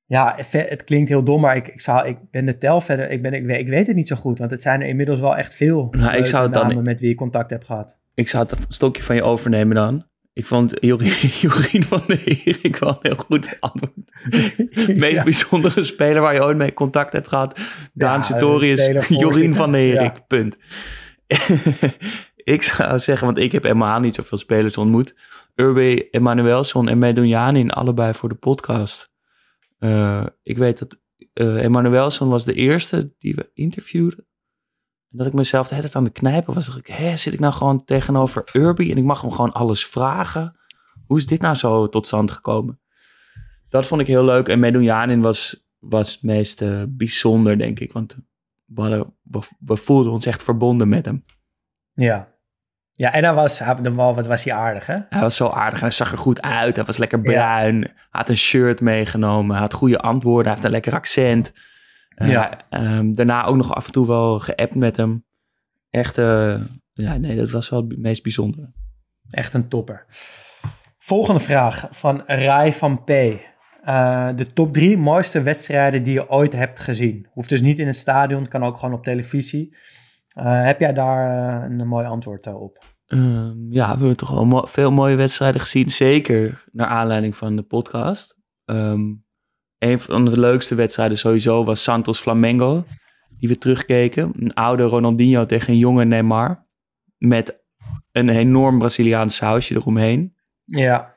[0.07, 3.11] Ja, het klinkt heel dom, maar ik, ik, zou, ik ben de tel verder.
[3.11, 5.21] Ik, ben, ik, weet, ik weet het niet zo goed, want het zijn er inmiddels
[5.21, 7.99] wel echt veel nou, ik zou dan, met wie ik contact heb gehad.
[8.15, 10.07] Ik zou het stokje van je overnemen dan.
[10.33, 13.93] Ik vond Jorien van der Herik wel een heel goed antwoord.
[14.31, 17.61] De meest bijzondere speler waar je ooit mee contact hebt gehad.
[17.93, 20.25] Daan ja, Sartorius, Jorien van der Herik, ja.
[20.27, 20.57] punt.
[22.45, 25.15] Ik zou zeggen, want ik heb helemaal niet zoveel spelers ontmoet.
[25.55, 29.13] Urbe Emanuelson en Medunjanin, allebei voor de podcast.
[29.79, 30.99] Uh, ik weet dat
[31.35, 34.27] uh, Emanuelson was de eerste die we interviewden.
[35.11, 36.77] En dat ik mezelf de hele tijd aan de knijpen was.
[36.77, 40.57] Ik, hé, zit ik nou gewoon tegenover Urbi en ik mag hem gewoon alles vragen?
[41.07, 42.81] Hoe is dit nou zo tot stand gekomen?
[43.69, 44.49] Dat vond ik heel leuk.
[44.49, 47.93] En Medunjanin was, was het meest uh, bijzonder, denk ik.
[47.93, 48.17] Want
[48.65, 49.07] we,
[49.59, 51.25] we voelden ons echt verbonden met hem.
[51.93, 52.34] Ja,
[52.97, 53.61] ja, en hij was,
[53.95, 54.97] wat was hij aardig, hè?
[55.09, 56.77] Hij was zo aardig en hij zag er goed uit.
[56.77, 57.81] Hij was lekker bruin.
[57.81, 59.53] Hij had een shirt meegenomen.
[59.53, 60.45] Hij had goede antwoorden.
[60.45, 61.53] Hij heeft een lekker accent.
[62.17, 62.59] Uh, ja.
[62.71, 65.25] Um, daarna ook nog af en toe wel geappt met hem.
[65.91, 66.61] Echt, uh,
[66.93, 68.73] ja, nee, dat was wel het meest bijzondere.
[69.31, 70.07] Echt een topper.
[70.99, 73.11] Volgende vraag van Rai van P.
[73.11, 77.29] Uh, de top drie mooiste wedstrijden die je ooit hebt gezien.
[77.31, 79.77] Hoeft dus niet in een stadion, kan ook gewoon op televisie.
[80.35, 82.79] Uh, heb jij daar uh, een mooi antwoord uh, op?
[83.09, 85.91] Um, ja, we hebben toch wel mo veel mooie wedstrijden gezien.
[85.91, 88.37] Zeker naar aanleiding van de podcast.
[88.65, 89.25] Um,
[89.79, 92.85] een van de leukste wedstrijden sowieso was Santos Flamengo.
[93.39, 94.33] Die we terugkeken.
[94.39, 96.67] Een oude Ronaldinho tegen een jonge Neymar.
[97.19, 97.65] Met
[98.13, 100.35] een enorm Braziliaans sausje eromheen.
[100.65, 101.15] Ja.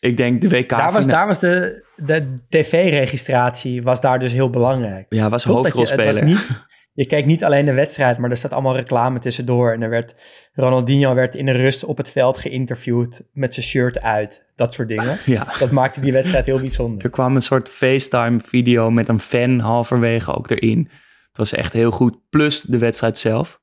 [0.00, 0.68] Ik denk de WK...
[0.68, 5.06] Daar was, daar was de, de tv-registratie was daar dus heel belangrijk.
[5.08, 6.06] Ja, was hoofdrolspeler.
[6.06, 9.72] Het was niet, je keek niet alleen de wedstrijd, maar er staat allemaal reclame tussendoor.
[9.72, 10.14] En er werd,
[10.52, 14.44] Ronaldinho werd in de rust op het veld geïnterviewd met zijn shirt uit.
[14.54, 15.18] Dat soort dingen.
[15.26, 15.46] Ja.
[15.58, 17.04] Dat maakte die wedstrijd heel bijzonder.
[17.04, 20.88] Er kwam een soort FaceTime-video met een fan halverwege ook erin.
[21.28, 22.18] Het was echt heel goed.
[22.30, 23.60] Plus de wedstrijd zelf.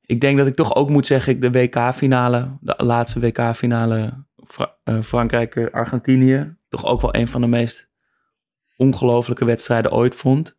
[0.00, 5.02] Ik denk dat ik toch ook moet zeggen, de WK-finale, de laatste WK-finale Fra uh,
[5.02, 7.90] Frankrijk-Argentinië, toch ook wel een van de meest
[8.76, 10.56] ongelofelijke wedstrijden ooit vond.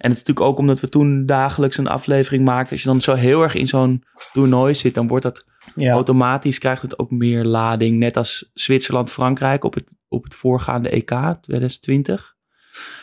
[0.00, 2.72] En het is natuurlijk ook omdat we toen dagelijks een aflevering maakten.
[2.72, 6.58] Als je dan zo heel erg in zo'n toernooi zit, dan wordt dat Ja, automatisch
[6.58, 7.98] krijgt het ook meer lading.
[7.98, 11.10] Net als Zwitserland-Frankrijk op het, op het voorgaande EK
[11.40, 12.36] 2020.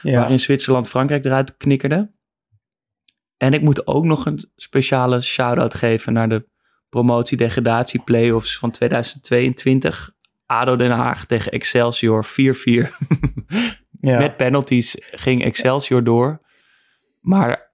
[0.01, 0.19] ja.
[0.19, 2.11] Waarin Zwitserland-Frankrijk eruit knikkerde.
[3.37, 6.49] En ik moet ook nog een speciale shout-out geven naar de
[6.89, 10.11] promotie-degradatie-playoffs van 2022.
[10.45, 12.29] ADO Den Haag tegen Excelsior 4-4.
[13.99, 14.17] ja.
[14.23, 16.45] Met penalties ging Excelsior door.
[17.27, 17.71] Maar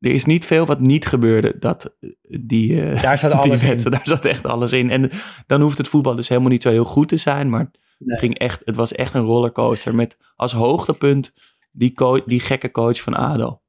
[0.00, 1.56] er is niet veel wat niet gebeurde.
[1.58, 1.96] Dat
[2.40, 3.90] die, eh, Daar zat die alles in.
[3.90, 4.90] daar zat echt alles in.
[4.90, 5.10] En
[5.46, 7.50] dan hoeft het voetbal dus helemaal niet zo heel goed te zijn.
[7.50, 8.10] Maar Nee.
[8.10, 9.94] het, ging echt, het was echt een rollercoaster.
[9.94, 11.32] Met als hoogtepunt
[11.72, 11.92] die,
[12.24, 13.60] die gekke coach van ADO.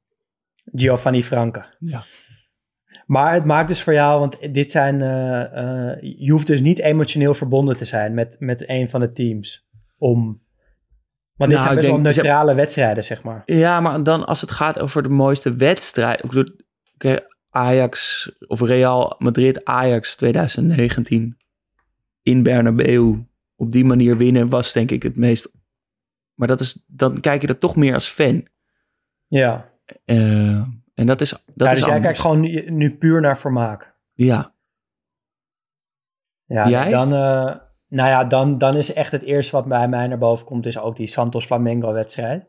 [0.72, 1.64] Giovanni Franke.
[1.78, 2.04] Ja.
[3.06, 6.78] Maar het maakt dus voor jou, want dit zijn, eh, eh, je hoeft dus niet
[6.78, 9.66] emotioneel verbonden te zijn met, met een van de teams.
[9.98, 10.42] Om,
[11.36, 13.42] want dit Nou, zijn best wel denk- neutrale wedstrijden, zeg maar.
[13.46, 16.24] Ja, maar dan als het gaat over de mooiste wedstrijd.
[16.24, 16.56] Ik bedoel,
[17.50, 21.36] Ajax of Real Madrid Ajax 2019
[22.22, 23.24] in Bernabeu
[23.56, 25.52] op die manier winnen was denk ik het meest.
[26.34, 28.46] Maar dat is, dan kijk je dat toch meer als fan.
[29.26, 29.72] Ja,
[30.04, 30.62] Eh,
[30.94, 32.00] en dat is dat ja is dus jij anders.
[32.02, 33.94] kijkt gewoon nu, nu puur naar vermaak.
[34.12, 34.52] Ja,
[36.46, 36.88] Ja, Jij?
[36.88, 37.56] Dan, eh,
[37.94, 40.78] nou ja, dan, dan is echt het eerste wat bij mij naar boven komt, is
[40.78, 42.46] ook die Santos Flamengo wedstrijd.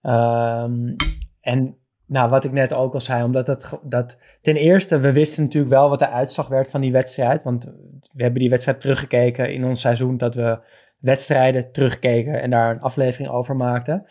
[0.00, 0.94] Ehm,
[1.40, 5.42] en nou, wat ik net ook al zei, omdat dat, dat ten eerste, we wisten
[5.42, 7.42] natuurlijk wel wat de uitslag werd van die wedstrijd.
[7.42, 7.64] Want
[8.12, 10.58] we hebben die wedstrijd teruggekeken in ons seizoen, dat we
[10.98, 14.06] wedstrijden terugkeken en daar een aflevering over maakten.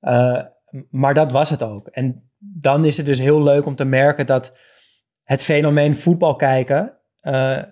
[0.00, 0.42] Eh,
[0.90, 1.88] maar dat was het ook.
[1.88, 4.56] En dan is het dus heel leuk om te merken dat
[5.22, 7.62] het fenomeen voetbal kijken eh,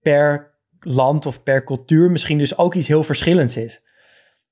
[0.00, 0.47] per
[0.88, 3.82] land of per cultuur misschien dus ook iets heel verschillends is.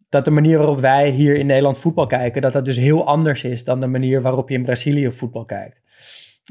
[0.08, 3.44] Dat de manier waarop wij hier in Nederland voetbal kijken, dat dat dus heel anders
[3.44, 5.82] is dan de manier waarop je in Brazilië voetbal kijkt.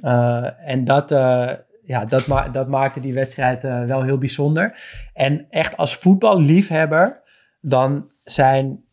[0.02, 1.52] Eh, en dat, eh,
[1.84, 4.80] ja, dat, ma dat maakte die wedstrijd eh, wel heel bijzonder.
[5.13, 7.21] En echt als voetballiefhebber,
[7.62, 8.84] dan zijn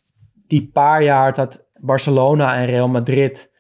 [0.47, 3.51] die paar jaar dat Barcelona en Real Madrid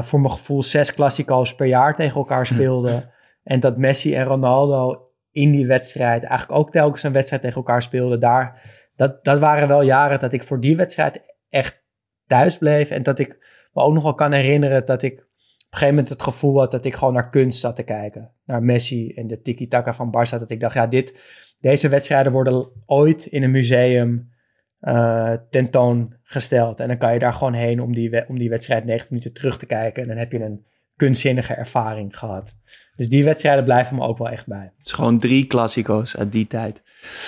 [0.00, 3.10] voor mijn gevoel zes klassico's per jaar tegen elkaar speelden.
[3.42, 5.04] En dat Messi en Ronaldo
[5.34, 8.20] in die wedstrijd eigenlijk ook telkens een wedstrijd tegen elkaar speelden.
[8.20, 8.62] Daar,
[8.96, 11.84] dat, dat waren wel jaren dat ik voor die wedstrijd echt
[12.26, 12.90] thuis bleef.
[12.90, 13.28] En dat ik
[13.72, 16.70] me ook nog wel kan herinneren dat ik op een gegeven moment het gevoel had
[16.70, 18.30] dat ik gewoon naar kunst zat te kijken.
[18.44, 20.38] Naar Messi en de tiki-taka van Barça.
[20.38, 21.22] Dat ik dacht, ja, dit,
[21.60, 24.32] deze wedstrijden worden ooit in een museum
[24.80, 26.80] eh, tentoongesteld.
[26.80, 29.58] En dan kan je daar gewoon heen om die, om die wedstrijd 90 minuten terug
[29.58, 30.02] te kijken.
[30.02, 30.66] En dan heb je een
[30.96, 32.56] kunstzinnige ervaring gehad.
[32.96, 34.72] Dus die wedstrijden blijven me ook wel echt bij.
[34.76, 36.82] het is gewoon drie klassico's uit die tijd.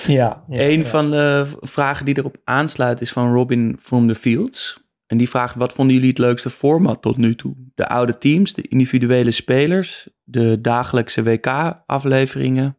[0.06, 0.84] Ja, ja, Een ja.
[0.84, 4.84] van de vragen die erop aansluit is van Robin from the Fields.
[5.06, 7.54] En die vraagt, wat vonden jullie het leukste format tot nu toe?
[7.74, 12.78] De oude teams, de individuele spelers, de dagelijkse WK-afleveringen,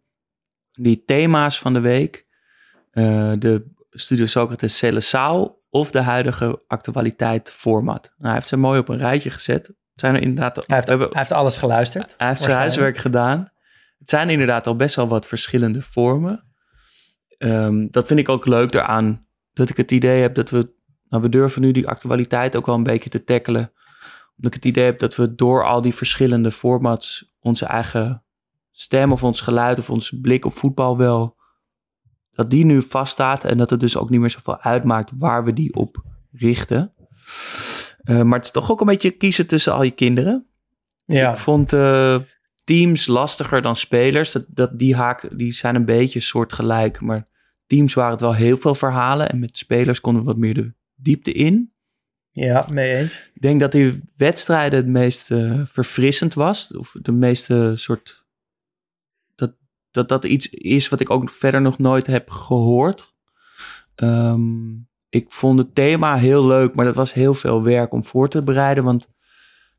[0.72, 2.26] die thema's van de week,
[2.92, 8.04] eh, de Studio Socrates Celesaal of de huidige actualiteit format.
[8.04, 9.74] Nou, hij heeft ze mooi op een rijtje gezet.
[9.98, 10.56] Het zijn er inderdaad...
[10.56, 12.14] Hij heeft, hebben- hij heeft alles geluisterd.
[12.18, 13.52] hij heeft zijn huiswerk gedaan.
[14.00, 16.44] Het zijn inderdaad al best wel wat verschillende vormen.
[17.38, 19.28] Ehm, dat vind ik ook leuk daaraan.
[19.54, 20.76] Dat ik het idee heb dat we...
[21.10, 23.72] Nou, we durven nu die actualiteit ook wel een beetje te tackelen.
[24.36, 27.34] Omdat ik het idee heb dat we door al die verschillende formats...
[27.40, 28.24] onze eigen
[28.72, 31.36] stem of ons geluid of ons blik op voetbal wel...
[32.32, 33.44] dat die nu vaststaat.
[33.44, 36.94] En dat het dus ook niet meer zoveel uitmaakt waar we die op richten.
[38.08, 40.46] Eh, maar het is toch ook een beetje kiezen tussen al je kinderen.
[41.06, 42.18] Ja, Ik vond eh,
[42.64, 44.32] teams lastiger dan spelers.
[44.32, 47.02] Dat, dat die, haak, die zijn een beetje soortgelijk.
[47.02, 47.28] Maar
[47.66, 49.30] teams waren het wel heel veel verhalen.
[49.30, 51.74] En met spelers konden we wat meer de diepte in.
[52.32, 53.32] ja, mee eens.
[53.34, 56.76] Ik denk dat die wedstrijden het meest eh, verfrissend was.
[56.76, 58.26] Of de meeste soort...
[59.36, 59.52] Dat,
[59.92, 63.14] dat dat iets is wat ik ook verder nog nooit heb gehoord.
[63.96, 64.74] Ehm,
[65.10, 66.76] ik vond het thema heel leuk.
[66.76, 68.84] Maar dat was heel veel werk om voor te bereiden.
[68.84, 69.08] Want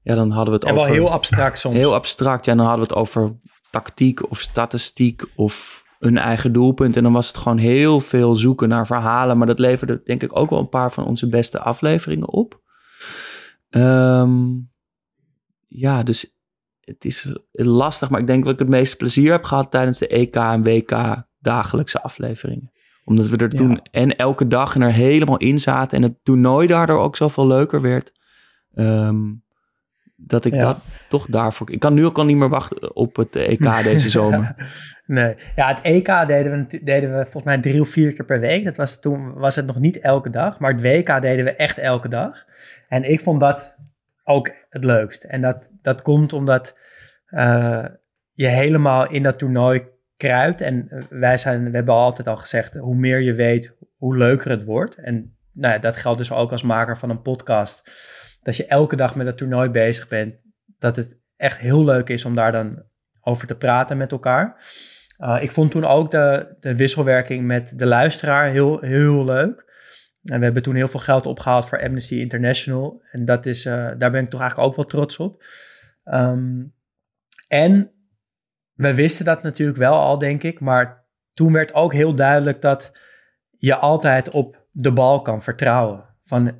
[0.03, 0.95] ja, dan hadden we het En wel over...
[0.95, 1.77] heel abstract soms.
[1.77, 2.45] Heel abstract.
[2.45, 3.37] Ja, en dan hadden we het over
[3.71, 6.97] tactiek of statistiek of een eigen doelpunt.
[6.97, 9.38] En dan was het gewoon heel veel zoeken naar verhalen.
[9.38, 12.61] Maar dat leverde denk ik ook wel een paar van onze beste afleveringen op.
[13.71, 14.47] Ehm,
[15.67, 16.37] ja, dus
[16.81, 18.11] het is lastig.
[18.11, 21.27] Maar ik denk dat ik het meeste plezier heb gehad tijdens de EK en WK
[21.38, 22.73] dagelijkse afleveringen.
[23.09, 23.81] Omdat we er toen Ja.
[23.90, 25.97] en elke dag er helemaal in zaten.
[25.97, 28.12] En het toernooi daardoor ook zoveel leuker werd.
[28.75, 29.18] Ehm,
[30.16, 30.61] dat ik Ja.
[30.61, 31.73] dat toch daarvoor...
[31.73, 34.55] Ik kan nu ook al niet meer wachten op het EK deze zomer.
[35.07, 35.35] Nee.
[35.57, 38.64] Ja, het EK deden we, deden we volgens mij drie of vier keer per week.
[38.64, 40.59] Dat was, toen was het nog niet elke dag.
[40.59, 42.44] Maar het WK deden we echt elke dag.
[42.88, 43.77] En ik vond dat
[44.25, 45.25] ook het leukst.
[45.25, 46.79] En dat, dat komt omdat
[47.27, 47.85] eh,
[48.33, 49.83] je helemaal in dat toernooi
[50.18, 50.61] kruipt.
[50.61, 54.50] En eh, wij zijn, we hebben altijd al gezegd, hoe meer je weet, hoe leuker
[54.50, 54.94] het wordt.
[54.94, 57.90] En nou ja, dat geldt dus ook als maker van een podcast.
[58.42, 60.35] Dat je elke dag met het toernooi bezig bent.
[60.78, 62.83] Dat het echt heel leuk is om daar dan
[63.20, 64.64] over te praten met elkaar.
[65.18, 69.66] Uh, ik vond toen ook de, de wisselwerking met de luisteraar heel, heel leuk.
[70.22, 73.02] En we hebben toen heel veel geld opgehaald voor Amnesty International.
[73.11, 75.44] En dat is, uh, daar ben ik toch eigenlijk ook wel trots op.
[76.04, 76.74] Um,
[77.48, 77.92] en
[78.79, 80.61] we wisten dat natuurlijk wel al, denk ik.
[80.61, 82.93] Maar toen werd ook heel duidelijk dat
[83.51, 86.05] je altijd op de bal kan vertrouwen.
[86.25, 86.53] Van,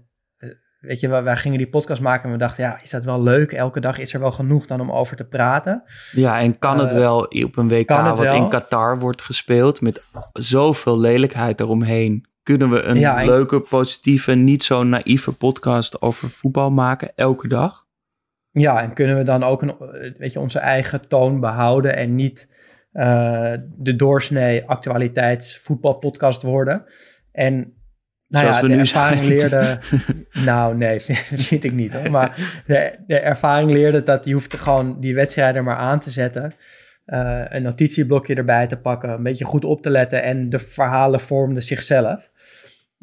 [0.81, 3.53] weet je, wij gingen die podcast maken en we dachten, ja, is dat wel leuk?
[3.53, 5.83] Elke dag is er wel genoeg dan om over te praten.
[6.13, 8.35] Ja, en kan het uh, wel op een WK wat wel?
[8.35, 10.03] in Qatar wordt gespeeld met
[10.33, 12.27] zoveel lelijkheid eromheen?
[12.43, 13.27] Kunnen we een ja, en...
[13.27, 17.87] leuke, positieve, niet zo naïeve podcast over voetbal maken elke dag?
[18.59, 19.75] Ja, en kunnen we dan ook een,
[20.19, 22.49] weet je, onze eigen toon behouden en niet
[22.93, 26.85] uh, de doorsnee actualiteitsvoetbalpodcast worden?
[27.33, 27.77] En
[28.29, 29.33] nou Zoals ja, we de nu ervaring zijn.
[29.33, 29.79] leerde.
[30.51, 31.01] nou, nee,
[31.51, 32.11] vind ik niet hoor.
[32.11, 36.55] Maar de, de, ervaring leerde dat je hoeft gewoon die wedstrijden maar aan te zetten.
[37.07, 41.21] Uh, een notitieblokje erbij te pakken, een beetje goed op te letten en de verhalen
[41.21, 42.31] vormden zichzelf.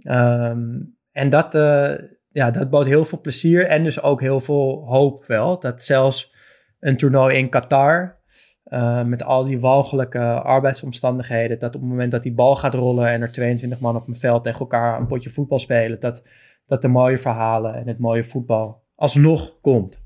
[0.08, 1.94] Um, en dat, uh,
[2.36, 5.60] ja, dat bood heel veel plezier en dus ook heel veel hoop wel.
[5.60, 6.34] Dat zelfs
[6.80, 8.20] een toernooi in Qatar,
[8.66, 13.08] uh, met al die walgelijke arbeidsomstandigheden, dat op het moment dat die bal gaat rollen
[13.08, 16.24] en er 22 man op een veld tegen elkaar een potje voetbal spelen, dat,
[16.66, 20.04] dat de mooie verhalen en het mooie voetbal alsnog komt.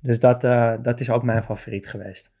[0.00, 2.34] Dus dat, uh, dat is ook mijn favoriet geweest.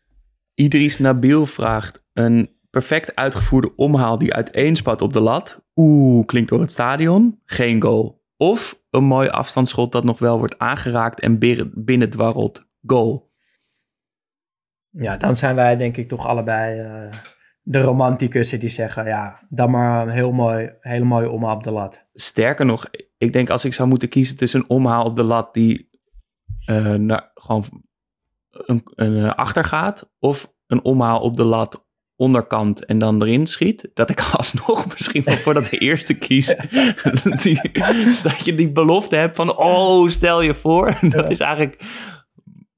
[0.54, 5.62] Idris Nabil vraagt een perfect uitgevoerde omhaal die uiteenspat op de lat.
[5.76, 7.40] Oeh, klinkt door het stadion.
[7.44, 8.21] Geen goal.
[8.42, 11.38] Of een mooi afstandsschot dat nog wel wordt aangeraakt en
[11.74, 12.68] binnen dwarrelt.
[12.86, 13.30] Goal.
[14.90, 17.10] Ja, dan zijn wij denk ik toch allebei uh,
[17.62, 19.04] de romanticussen die zeggen...
[19.04, 22.08] ja, dan maar een heel mooi, hele mooie omhaal op de lat.
[22.12, 22.86] Sterker nog,
[23.18, 25.54] ik denk als ik zou moeten kiezen tussen een omhaal op de lat...
[25.54, 25.90] die
[26.70, 27.64] uh, naar, gewoon
[28.50, 30.12] een, een uh, achter gaat...
[30.18, 31.81] of een omhaal op de lat
[32.22, 33.90] onderkant en dan erin schiet...
[33.94, 36.56] dat ik alsnog misschien wel voor dat eerste kies...
[37.42, 37.60] die,
[38.22, 39.56] dat je die belofte hebt van...
[39.56, 40.98] oh, stel je voor.
[41.16, 41.82] dat is eigenlijk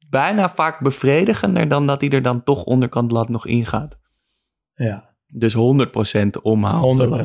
[0.08, 3.98] bijna vaak bevredigender dan dat hij er dan toch onderkant lat nog ingaat.
[4.74, 5.14] Ja.
[5.26, 5.58] Dus 100%
[6.42, 7.24] omhaal.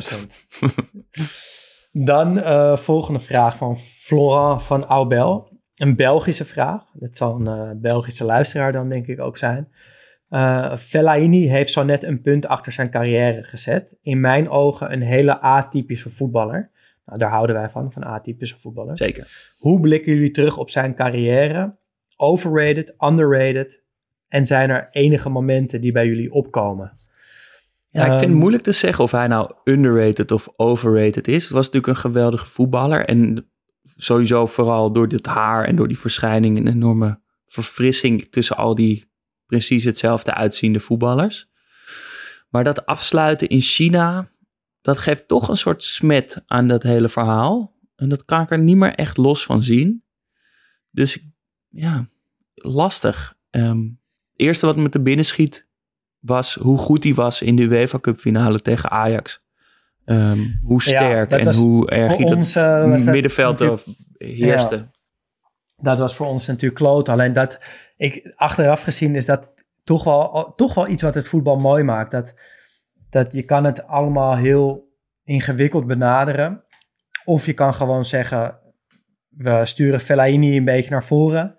[1.92, 5.58] dan uh, volgende vraag van Florent van Aubel.
[5.74, 6.82] Een Belgische vraag.
[6.92, 9.68] Dat zal een uh, Belgische luisteraar dan denk ik ook zijn.
[10.30, 13.96] Uh, Fellaini heeft zo net een punt achter zijn carrière gezet.
[14.02, 16.70] In mijn ogen een hele atypische voetballer.
[17.06, 18.98] Nou, daar houden wij van, van atypische voetballers.
[18.98, 19.54] Zeker.
[19.58, 21.78] Hoe blikken jullie terug op zijn carrière?
[22.20, 23.82] overrated, underrated?
[24.28, 26.92] En zijn er enige momenten die bij jullie opkomen?
[27.88, 31.42] Ja, ik vind het moeilijk te zeggen of hij nou underrated of overrated is.
[31.42, 33.04] Het was natuurlijk een geweldige voetballer.
[33.04, 33.50] En
[33.96, 36.56] sowieso vooral door dit haar en door die verschijning...
[36.56, 39.09] een enorme verfrissing tussen al die
[39.50, 41.48] precies hetzelfde uitziende voetballers.
[42.48, 44.30] Maar dat afsluiten in China...
[44.82, 47.76] dat geeft toch een soort smet aan dat hele verhaal.
[47.96, 50.04] En dat kan ik er niet meer echt los van zien.
[50.90, 51.18] Dus
[51.68, 52.08] ja,
[52.54, 53.36] lastig.
[53.50, 55.68] Um, het eerste wat me te binnen schiet
[56.18, 59.42] was hoe goed hij was in de UEFA Cup finale tegen Ajax.
[60.04, 63.86] Um, hoe sterk ja, en hoe erg hij ons, dat uh, middenveld dat
[64.18, 64.76] heerste.
[64.76, 64.90] Ja,
[65.82, 67.08] dat was voor ons natuurlijk kloot.
[67.08, 67.60] Alleen dat,
[67.96, 69.48] ik, achteraf gezien is dat
[69.84, 72.10] toch wel, toch wel iets wat het voetbal mooi maakt.
[72.10, 72.34] Dat,
[73.10, 74.88] dat je kan het allemaal heel
[75.24, 76.64] ingewikkeld benaderen.
[77.24, 78.58] Of je kan gewoon zeggen,
[79.28, 81.56] we sturen Fellaini een beetje naar voren.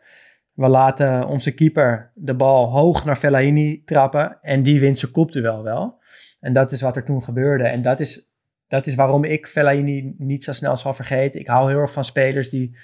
[0.53, 5.63] We laten onze keeper de bal hoog naar Fellaini trappen en die wint zijn kopduel
[5.63, 5.99] wel.
[6.39, 7.63] En dat is wat er toen gebeurde.
[7.63, 8.33] En dat is,
[8.67, 11.39] dat is waarom ik Fellaini niet zo snel zal vergeten.
[11.39, 12.77] Ik hou heel erg van spelers die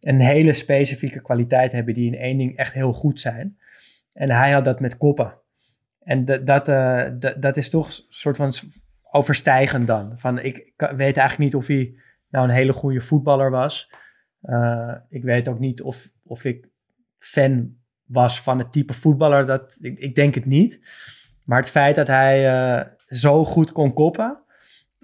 [0.00, 3.58] een hele specifieke kwaliteit hebben, die in één ding echt heel goed zijn.
[4.12, 5.38] En hij had dat met koppen.
[6.02, 7.06] En dat, uh,
[7.38, 8.52] dat is toch een soort van
[9.10, 10.12] overstijgend dan.
[10.16, 11.94] Van, ik weet eigenlijk niet of hij
[12.28, 13.92] nou een hele goede voetballer was.
[14.42, 16.68] Uh, ik weet ook niet of, of ik
[17.18, 19.46] fan was van het type voetballer.
[19.46, 20.80] Dat, ik, ik denk het niet.
[21.44, 24.42] Maar het feit dat hij uh, zo goed kon koppen,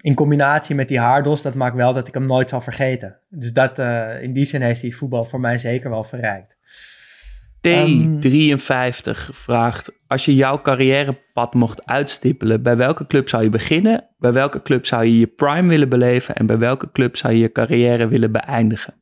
[0.07, 3.19] in combinatie met die haardos, dat maakt wel dat ik hem nooit zal vergeten.
[3.29, 6.55] Dus dat, uh, in die zin heeft hij voetbal voor mij zeker wel verrijkt.
[7.67, 14.09] T53 vraagt: Als je jouw carrièrepad mocht uitstippelen, bij welke club zou je beginnen?
[14.17, 16.35] Bij welke club zou je je prime willen beleven?
[16.35, 19.01] En bij welke club zou je je carrière willen beëindigen?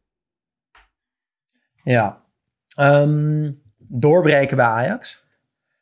[1.84, 2.24] Ja.
[2.76, 5.24] Ehm, doorbreken bij Ajax,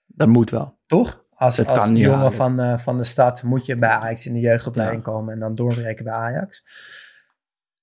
[0.08, 0.78] Dat moet wel.
[0.88, 1.23] toch?
[1.44, 2.08] Als, Dat als kan, ja.
[2.08, 5.12] jongen van, eh, van de stad moet je bij Ajax in de jeugdopleiding Ja.
[5.12, 6.64] komen en dan doorbreken bij Ajax.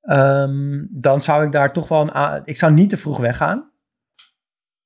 [0.01, 2.43] Ehm, dan zou ik daar toch wel een...
[2.45, 3.71] Ik zou niet te vroeg weggaan.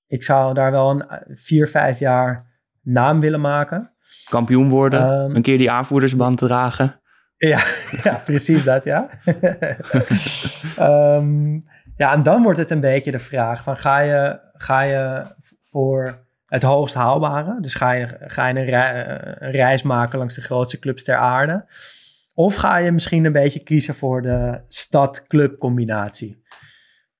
[0.06, 2.46] Ik zou daar wel een eh, vier, vijf jaar
[2.82, 3.92] naam willen maken.
[4.28, 5.34] Kampioen worden, Ehm.
[5.36, 7.00] een keer die aanvoerdersband dragen.
[7.36, 7.64] Ja,
[8.02, 9.08] ja precies dat, ja.
[10.76, 11.52] Ehm,
[11.96, 15.22] ja, en dan wordt het een beetje de vraag van ga je, ga je
[15.62, 16.23] voor
[16.54, 17.60] het hoogst haalbare?
[17.60, 21.16] Dus ga je, ga je een, rei- een reis maken langs de grootste clubs ter
[21.16, 21.66] aarde?
[22.34, 26.42] Of ga je misschien een beetje kiezen voor de stad-club combinatie?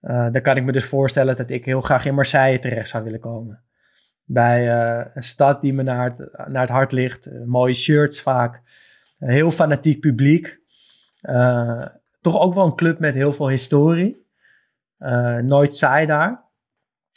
[0.01, 3.05] Eh, dan kan ik me dus voorstellen dat ik heel graag in Marseille terecht zou
[3.05, 3.63] willen komen.
[4.25, 7.27] Bij eh, een stad die me naar het, naar het hart ligt.
[7.27, 8.63] Eh, mooie shirts vaak.
[9.19, 10.63] Een heel fanatiek publiek.
[12.21, 14.27] Toch ook wel een club met heel veel historie.
[15.41, 16.44] Nooit saai daar.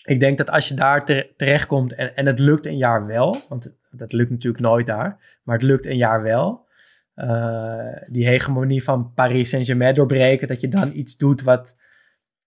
[0.07, 3.35] Ik denk dat als je daar tere- terechtkomt en, en het lukt een jaar wel,
[3.49, 6.65] want dat lukt natuurlijk nooit daar, maar het lukt een jaar wel.
[7.13, 11.77] eh, die hegemonie van Paris Saint-Germain doorbreken, dat je dan iets doet wat,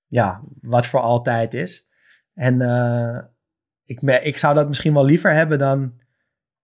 [0.07, 1.89] ja, wat voor altijd is.
[2.35, 3.19] En eh,
[3.85, 6.01] ik, ik zou dat misschien wel liever hebben dan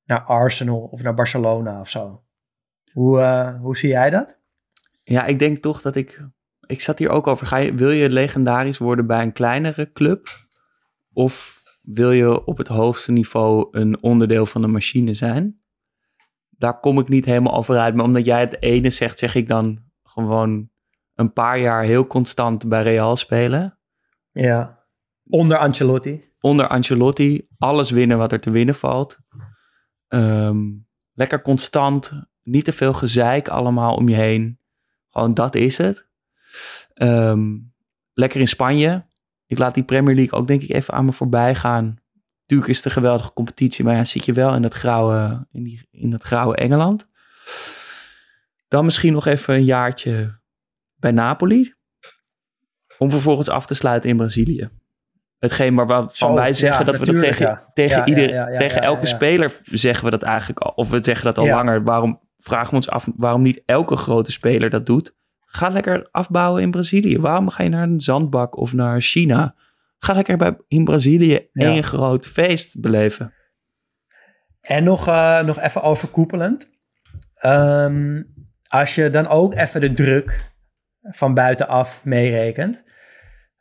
[0.05, 2.23] naar Arsenal of naar Barcelona of zo.
[2.93, 4.39] Hoe, eh, hoe zie jij dat?
[5.03, 6.23] Ja, ik denk toch dat ik.
[6.67, 7.47] Ik zat hier ook over.
[7.47, 10.46] Ga wil je legendarisch worden bij een kleinere club?
[11.17, 15.61] Of wil je op het hoogste niveau een onderdeel van de machine zijn?
[16.49, 17.95] Daar kom ik niet helemaal over uit.
[17.95, 20.71] Maar omdat jij het ene zegt, zeg ik dan gewoon
[21.15, 23.79] een paar jaar heel constant bij Real spelen.
[24.33, 24.85] Ja.
[25.29, 26.33] Onder Ancelotti.
[26.41, 29.19] Onder Ancelotti alles winnen wat er te winnen valt.
[30.09, 30.63] Ehm,
[31.13, 32.13] lekker constant.
[32.43, 34.61] Niet te veel gezeik allemaal om je heen.
[35.09, 36.09] Gewoon dat is het.
[36.95, 37.59] Ehm,
[38.13, 39.06] lekker in Spanje.
[39.47, 41.97] Ik laat die Premier League ook denk ik even aan me voorbij gaan.
[42.47, 43.85] Tuurlijk is het een geweldige competitie.
[43.85, 47.07] Maar ja, zit je wel in dat grauwe, in die, in dat grauwe Engeland.
[48.69, 50.41] Dan misschien nog even een jaartje
[50.95, 51.75] bij Napoli.
[52.99, 54.71] Om vervolgens af te sluiten in Brazilië.
[55.39, 57.71] Hetgeen waar we Zo, van wij zeggen ja, dat we dat tegen, ja.
[57.75, 60.71] tegen, Ja, ieder, tegen elke speler zeggen we dat eigenlijk al.
[60.71, 61.85] Of we zeggen dat al langer.
[61.85, 65.15] Waarom vragen we ons af waarom niet elke grote speler dat doet?
[65.49, 67.19] Ga lekker afbouwen in Brazilië.
[67.19, 69.55] Waarom ga je naar een zandbak of naar China?
[69.99, 71.67] Ga lekker bij, in Brazilië Ja.
[71.73, 73.33] één groot feest beleven.
[74.61, 76.71] En nog, eh, nog even overkoepelend.
[77.35, 78.23] Ehm,
[78.69, 80.53] als je dan ook even de druk
[81.03, 82.85] van buitenaf meerekent.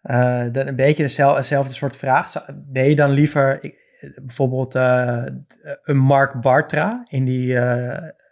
[0.01, 2.45] eh, dan een beetje dezelfde, soort vraag.
[2.55, 3.73] Ben je dan liever
[4.15, 5.23] bijvoorbeeld eh,
[5.83, 7.59] een Mark Bartra in die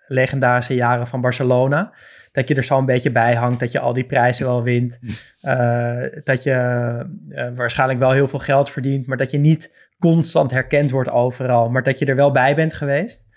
[0.05, 1.93] legendarische jaren van Barcelona?
[2.33, 4.99] Dat je er zo een beetje bij hangt, dat je al die prijzen wel wint.
[5.41, 6.51] eh, dat je
[7.29, 11.69] eh, waarschijnlijk wel heel veel geld verdient, maar dat je niet constant herkend wordt overal,
[11.69, 13.27] maar dat je er wel bij bent geweest?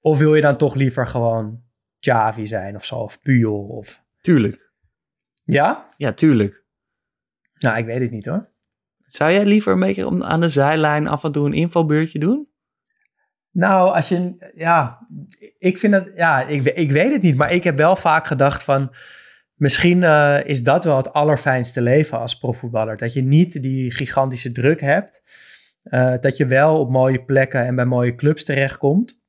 [0.00, 1.62] Of wil je dan toch liever gewoon
[1.98, 3.62] Javi zijn of zo, of Puyol?
[3.66, 4.02] Of...
[4.20, 4.72] Tuurlijk.
[5.44, 5.94] Ja?
[5.96, 6.64] Ja, tuurlijk.
[7.58, 8.48] Nou, ik weet het niet hoor.
[9.06, 12.47] Zou jij liever een beetje om- aan de zijlijn af en toe een invalbeurtje doen?
[13.58, 15.06] Nou, als je, ja,
[15.58, 18.62] ik vind het, ja, ik, ik weet het niet, maar ik heb wel vaak gedacht
[18.62, 18.94] van,
[19.54, 22.96] misschien eh, is dat wel het allerfijnste leven als profvoetballer.
[22.96, 25.22] Dat je niet die gigantische druk hebt,
[25.82, 29.20] eh, dat je wel op mooie plekken en bij mooie clubs terechtkomt,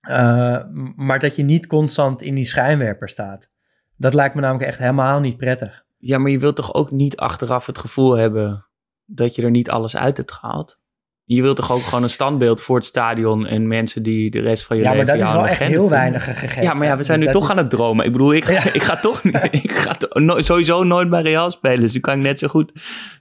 [0.00, 0.64] eh,
[0.96, 3.50] maar dat je niet constant in die schijnwerper staat.
[3.96, 5.84] Dat lijkt me namelijk echt helemaal niet prettig.
[5.96, 8.66] Ja, maar je wilt toch ook niet achteraf het gevoel hebben
[9.04, 10.82] dat je er niet alles uit hebt gehaald?
[11.26, 14.64] Je wilt toch ook gewoon een standbeeld voor het stadion en mensen die de rest
[14.64, 15.88] van je Ja, maar leven dat is wel echt heel vinden?
[15.90, 16.62] weinig gegeven.
[16.62, 18.04] Ja, maar ja, we zijn nu Dat toch is- aan het dromen.
[18.06, 18.72] Ik bedoel, ik, Ja.
[18.72, 21.80] ik ga toch niet, ik ga to- no- sowieso nooit bij Real spelen.
[21.80, 22.72] Dus dan kan ik net zo goed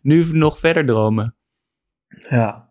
[0.02, 1.36] nu nog verder dromen.
[2.30, 2.70] Ja.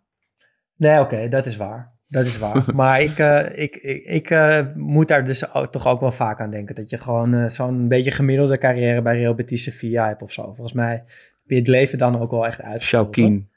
[0.77, 1.93] Nee, oké, dat is waar.
[2.09, 2.63] Dat is waar.
[2.75, 6.41] maar ik, eh, ik, ik, ik eh, moet daar dus ook- toch ook wel vaak
[6.41, 6.75] aan denken.
[6.75, 10.43] Dat je gewoon eh, zo'n beetje gemiddelde carrière bij Real Betis Sevilla hebt of zo.
[10.43, 11.05] Volgens mij heb
[11.45, 12.83] je het leven dan ook wel echt uit.
[12.83, 13.51] Shaokin.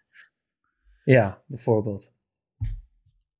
[1.05, 2.11] Ja, bijvoorbeeld.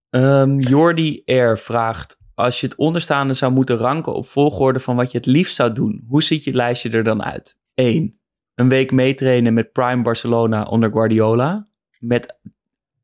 [0.10, 1.58] Ehm Jordi R.
[1.58, 2.24] vraagt...
[2.34, 5.74] Als je het onderstaande zou moeten ranken op volgorde van wat je het liefst zou
[5.74, 6.04] doen...
[6.08, 7.58] hoe ziet je lijstje er dan uit?
[7.74, 8.20] 1.
[8.56, 11.68] Een week meetrainen met Prime Barcelona onder Guardiola.
[12.00, 12.40] Met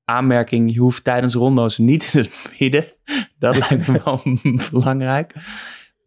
[0.05, 2.85] aanmerking, je hoeft tijdens rondo's niet in het midden.
[3.39, 4.21] Dat lijkt me wel
[4.71, 5.33] belangrijk.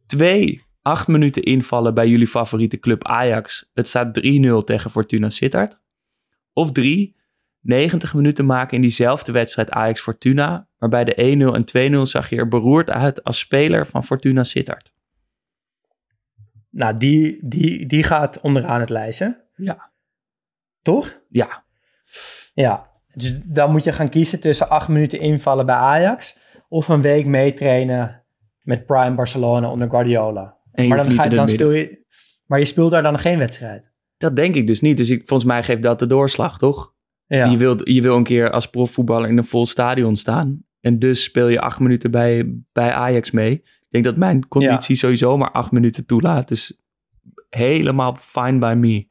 [0.06, 0.62] 2.
[0.82, 3.70] Acht minuten invallen bij jullie favoriete club Ajax.
[3.74, 4.22] Het staat 3-0
[4.64, 5.80] tegen Fortuna Sittard.
[6.52, 7.16] Of 3.
[7.64, 10.68] 90 minuten maken in diezelfde wedstrijd Ajax-Fortuna.
[10.78, 14.44] Maar bij de 1-0 en 2-0 zag je er beroerd uit als speler van Fortuna
[14.44, 14.92] Sittard.
[16.70, 19.44] Nou, die, die, die gaat onderaan het lijstje.
[19.56, 19.90] Ja.
[20.82, 21.20] Toch?
[21.28, 21.64] Ja,
[22.54, 22.92] Ja.
[23.14, 26.38] Dus dan moet je gaan kiezen tussen acht minuten invallen bij Ajax
[26.68, 28.22] of een week meetrainen
[28.62, 30.56] met Prime Barcelona onder Guardiola.
[30.72, 32.04] maar dan, ga, dan speel je.
[32.46, 33.92] Maar je speelt daar dan geen wedstrijd.
[34.16, 34.96] Dat denk ik dus niet.
[34.96, 36.93] Dus ik, volgens mij geeft dat de doorslag, toch?
[37.26, 37.46] Ja.
[37.46, 40.64] Je, wilt, je wil een keer als profvoetballer in een vol stadion staan.
[40.80, 43.52] En dus speel je acht minuten bij, bij Ajax mee.
[43.54, 46.48] Ik denk dat mijn conditie sowieso maar acht minuten toelaat.
[46.48, 46.80] Dus
[47.50, 49.06] helemaal fine by me.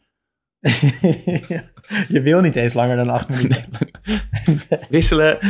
[2.16, 3.90] je wil niet eens langer dan acht minuten.
[4.90, 5.38] Wisselen.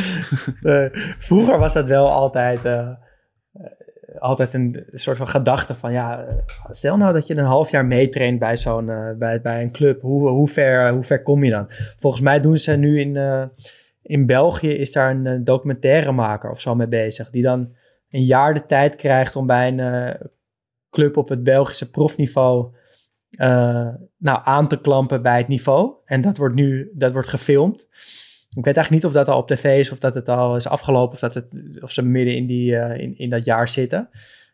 [0.61, 0.85] Eh,
[1.19, 2.89] vroeger was dat wel altijd, eh,
[4.19, 6.25] altijd een soort van gedachte van ja,
[6.69, 10.01] stel nou dat je een half jaar meetraint bij zo'n eh, bij, bij een club,
[10.01, 11.65] hoe, hoe, ver, hoe ver kom je dan?
[11.99, 13.43] Volgens mij doen ze nu in, eh,
[14.01, 17.75] in België is daar een eh, documentairemaker of zo mee bezig, die dan
[18.09, 20.17] een jaar de tijd krijgt om bij een
[20.89, 22.75] club op het Belgische profniveau
[24.17, 25.93] nou, aan te klampen bij het niveau.
[26.05, 27.87] En dat wordt nu dat wordt gefilmd.
[28.55, 30.67] Ik weet eigenlijk niet of dat al op tv is of dat het al is
[30.67, 34.09] afgelopen of, dat het, of ze midden in, die, eh, in, in dat jaar zitten.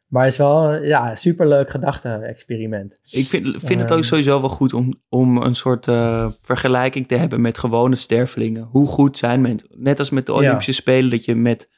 [0.07, 2.99] Maar het is wel ja, een superleuk gedachte-experiment.
[3.09, 3.97] Ik vind, vind het Ehm.
[3.99, 8.63] ook sowieso wel goed om, om een soort eh, vergelijking te hebben met gewone stervelingen.
[8.63, 9.67] Hoe goed zijn mensen?
[9.71, 10.37] Net als met de Ja.
[10.37, 11.69] Olympische Spelen, dat je met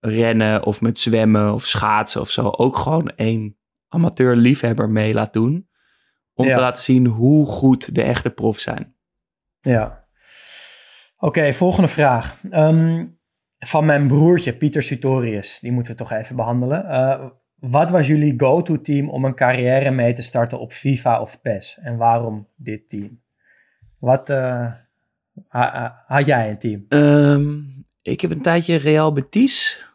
[0.00, 3.56] rennen of met zwemmen of schaatsen of zo ook gewoon één
[3.88, 5.68] amateur-liefhebber mee laat doen.
[6.34, 6.54] Om Ja.
[6.54, 8.94] te laten zien hoe goed de echte profs zijn.
[9.60, 10.01] Ja.
[11.24, 12.36] Oké, volgende vraag.
[12.50, 13.06] Ehm,
[13.58, 15.58] van mijn broertje, Pieter Sutorius.
[15.60, 16.88] Die moeten we toch even behandelen.
[16.88, 17.24] Eh,
[17.58, 21.78] wat was jullie go-to-team om een carrière mee te starten op FIFA of PES?
[21.82, 23.20] En waarom dit team?
[23.98, 24.36] Wat eh,
[25.48, 26.84] ha- ha- had jij een team?
[26.88, 27.56] Ehm,
[28.02, 29.86] ik heb een tijdje Real Betis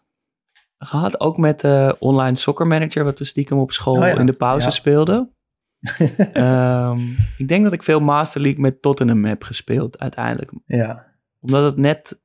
[0.77, 1.19] gehad.
[1.19, 4.33] Ook met de online soccer manager, wat we stiekem op school Oh ja, in de
[4.33, 4.71] pauze ja.
[4.71, 5.31] speelden.
[6.33, 6.99] Ehm,
[7.37, 10.51] ik denk dat ik veel Master League met Tottenham heb gespeeld uiteindelijk.
[10.65, 11.15] Ja.
[11.47, 12.21] Omdat het net...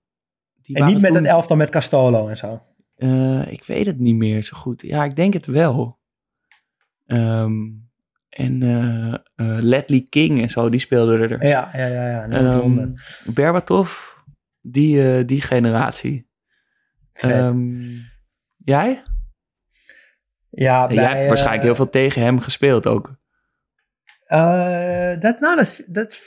[0.63, 2.63] Die En niet met toen- het elftal met Castolo en zo.
[2.97, 4.83] Eh, ik weet het niet meer zo goed.
[4.83, 5.99] Ja, ik denk het wel.
[7.07, 7.53] Ehm,
[8.29, 9.15] en eh,
[9.61, 11.47] Ledley King en zo, die speelden er.
[11.47, 12.27] Ja, ja, ja.
[12.31, 12.43] ja.
[12.57, 12.95] Londen.
[13.35, 13.93] Berbatov,
[14.61, 16.29] die, die generatie.
[17.13, 17.81] Ehm,
[18.57, 19.03] jij?
[20.51, 23.17] ja, Ja, jij bij, hebt waarschijnlijk heel veel tegen hem gespeeld ook.
[25.21, 26.21] dat, nou, dat, dat,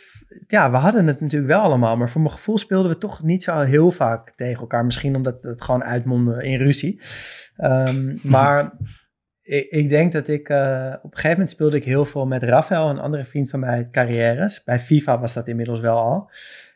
[0.48, 3.44] ja, we hadden het natuurlijk wel allemaal, maar voor mijn gevoel speelden we toch niet
[3.44, 4.86] zo heel vaak tegen elkaar.
[4.86, 7.02] Misschien omdat het gewoon uitmondde in ruzie.
[7.56, 8.78] Ehm, maar
[9.42, 12.44] ik, ik denk dat ik, eh, op een gegeven moment speelde ik heel veel met
[12.44, 14.64] Rafael, een andere vriend van mij, carrières.
[14.64, 16.30] Bij FIFA was dat inmiddels wel al.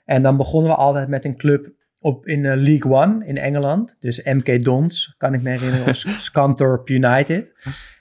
[0.06, 3.96] En dan begonnen we altijd met een club op, in eh, League One in Engeland.
[4.00, 5.96] Dus MK Dons, kan ik me herinneren, of
[6.30, 7.54] Scunthorpe United.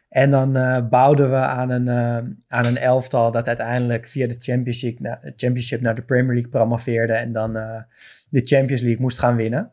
[0.09, 4.37] En dan eh, bouwden we aan een, eh, aan een elftal dat uiteindelijk via de
[4.39, 7.83] championship, na, championship naar de Premier League promoveerde en dan eh,
[8.29, 9.73] de Champions League moest gaan winnen.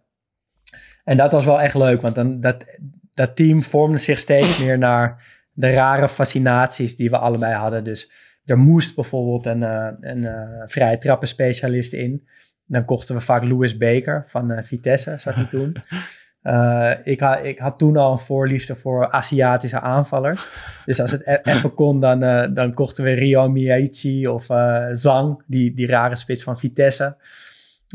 [1.03, 2.79] En dat was wel echt leuk, want dan, dat,
[3.13, 7.83] dat team vormde zich steeds meer naar de rare fascinaties die we allebei hadden.
[7.83, 8.11] Dus
[8.45, 9.61] er moest bijvoorbeeld een,
[10.09, 10.27] een
[10.65, 12.27] vrije trappenspecialist in.
[12.65, 15.75] Dan kochten we vaak Louis Baker van Vitesse, zat hij toen.
[16.45, 20.47] Eh, ik, had, ik had toen al een voorliefde voor Aziatische aanvallers.
[20.85, 24.85] Dus als het e- even kon, dan, eh, dan kochten we Rio Miyaichi of eh,
[24.91, 27.17] Zhang, die, die rare spits van Vitesse.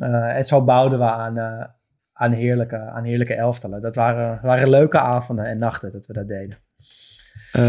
[0.01, 1.39] En zo bouwden we aan,
[2.13, 3.81] aan, heerlijke, aan heerlijke elftalen.
[3.81, 6.59] Dat waren, waren leuke avonden en nachten dat we dat deden.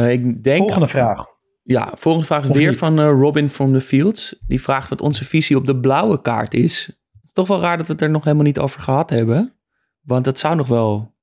[0.09, 1.25] Ik denk, Volgende vraag.
[1.63, 2.77] Ja, volgende vraag is Of weer niet?
[2.77, 4.43] van Robin from the Fields.
[4.47, 6.86] Die vraagt wat onze visie op de blauwe kaart is.
[6.86, 9.53] Het is toch wel raar dat we het er nog helemaal niet over gehad hebben.
[10.01, 11.13] Want dat zou nog wel...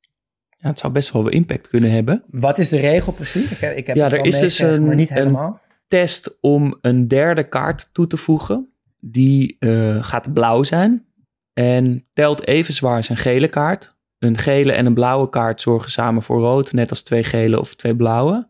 [0.60, 2.24] Ja, het zou best wel impact kunnen hebben.
[2.30, 3.50] Wat is de regel precies?
[3.50, 5.56] Ik heb, ik heb Ja, er is dus maar een- niet een-.
[5.88, 8.72] Test om een derde kaart toe te voegen.
[9.00, 11.06] Die eh, gaat blauw zijn.
[11.52, 13.96] En telt even zwaar als een gele kaart.
[14.18, 16.72] Een gele en een blauwe kaart zorgen samen voor rood.
[16.72, 18.48] Net als twee gele of twee blauwe.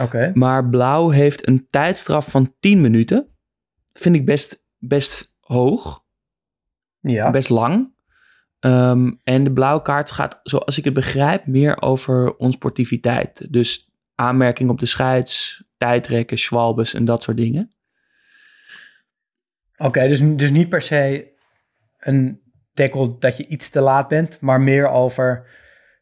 [0.00, 0.30] Oké.
[0.34, 3.28] Maar blauw heeft een tijdstraf van 10 minuten.
[3.92, 6.04] Vind ik best, best hoog.
[7.00, 7.30] Ja.
[7.30, 7.93] Best lang.
[8.64, 13.52] Ehm, en de blauwe kaart gaat, zoals ik het begrijp, meer over onsportiviteit.
[13.52, 17.74] Dus aanmerking op de scheids, tijdrekken, schwalbes en dat soort dingen.
[19.76, 21.32] Oké, dus, dus niet per se
[21.98, 22.40] een
[22.74, 25.46] tackle dat je iets te laat bent, maar meer over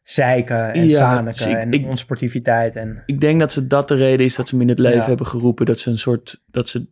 [0.03, 2.75] zeiken en Ja, dus ik- en ik- onsportiviteit.
[2.75, 4.99] En, Ik denk dat ze dat de reden is dat ze hem in het leven
[4.99, 5.05] Ja.
[5.07, 5.65] hebben geroepen.
[5.65, 6.87] Dat ze een soort, dat ze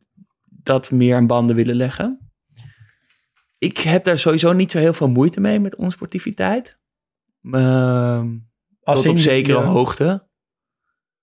[0.49, 2.30] dat meer aan banden willen leggen.
[3.61, 6.77] Ik heb daar sowieso niet zo heel veel moeite mee met onsportiviteit.
[7.51, 8.37] Ehm
[8.83, 9.65] Als tot op zekere ja.
[9.65, 10.27] hoogte.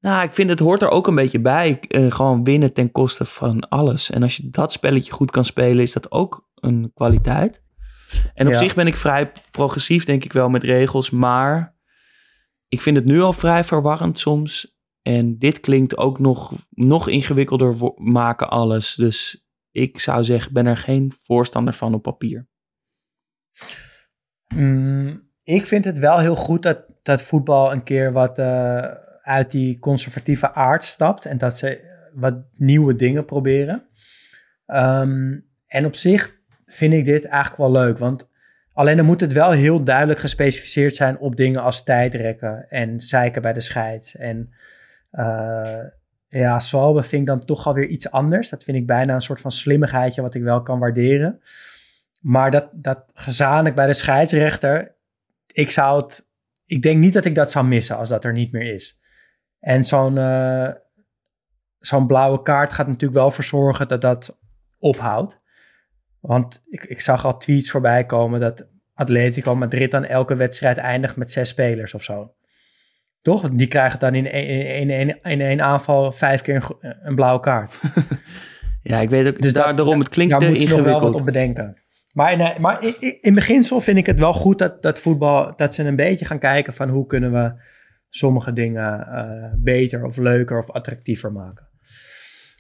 [0.01, 1.81] Nou, ik vind het hoort er ook een beetje bij.
[1.81, 4.11] Eh, gewoon winnen ten koste van alles.
[4.11, 7.63] En als je dat spelletje goed kan spelen, is dat ook een kwaliteit.
[8.35, 8.59] En op Ja.
[8.59, 11.11] zich ben ik vrij progressief, denk ik wel, met regels.
[11.11, 11.77] Maar
[12.69, 14.77] ik vind het nu al vrij verwarrend soms.
[15.03, 18.95] En dit klinkt ook nog, nog ingewikkelder maken alles.
[18.95, 22.47] Dus ik zou zeggen, ben er geen voorstander van op papier.
[24.55, 28.85] Mm, ik vind het wel heel goed dat, dat voetbal een keer wat eh,
[29.23, 33.89] uit die conservatieve aard stapt en dat ze wat nieuwe dingen proberen.
[34.67, 38.29] Ehm, en op zich vind ik dit eigenlijk wel leuk, want
[38.73, 43.43] alleen dan moet het wel heel duidelijk gespecificeerd zijn op dingen als tijdrekken en zeiken
[43.43, 44.17] bij de scheids.
[44.17, 44.53] En
[45.11, 45.85] eh
[46.29, 48.51] ja, Swalbe vind ik dan toch alweer iets anders.
[48.51, 51.41] Dat vind ik bijna een soort van slimmigheidje wat ik wel kan waarderen.
[52.21, 54.97] Maar dat, dat gezamenlijk bij de scheidsrechter,
[55.47, 56.31] ik zou het,
[56.65, 59.01] ik denk niet dat ik dat zou missen als dat er niet meer is.
[59.61, 60.71] En zo'n eh,
[61.79, 64.39] zo'n blauwe kaart gaat natuurlijk wel voor zorgen dat dat
[64.79, 65.41] ophoudt.
[66.21, 71.17] Want ik, ik zag al tweets voorbij komen dat Atletico Madrid dan elke wedstrijd eindigt
[71.17, 72.35] met zes spelers of zo.
[73.29, 73.51] Toch?
[73.51, 76.67] Die krijgen dan in één, in één, in één aanval vijf keer
[77.03, 77.81] een, blauwe kaart.
[78.83, 81.13] Ja, ik weet ook, Dus daar, daarom, het klinkt Daar moet je nog wel ingewikkeld.
[81.13, 81.83] wat op bedenken.
[82.13, 85.57] Maar, nee, maar in, in- in beginsel vind ik het wel goed dat, dat voetbal,
[85.57, 87.63] dat ze een beetje gaan kijken van hoe kunnen we
[88.09, 91.69] sommige dingen eh, beter of leuker of attractiever maken.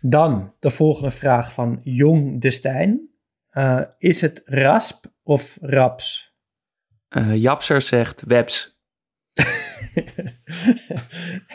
[0.00, 3.08] Dan de volgende vraag van Jong de Stijn.
[3.50, 6.34] Eh, is het rasp of raps?
[7.08, 8.77] Eh, Japser zegt webs.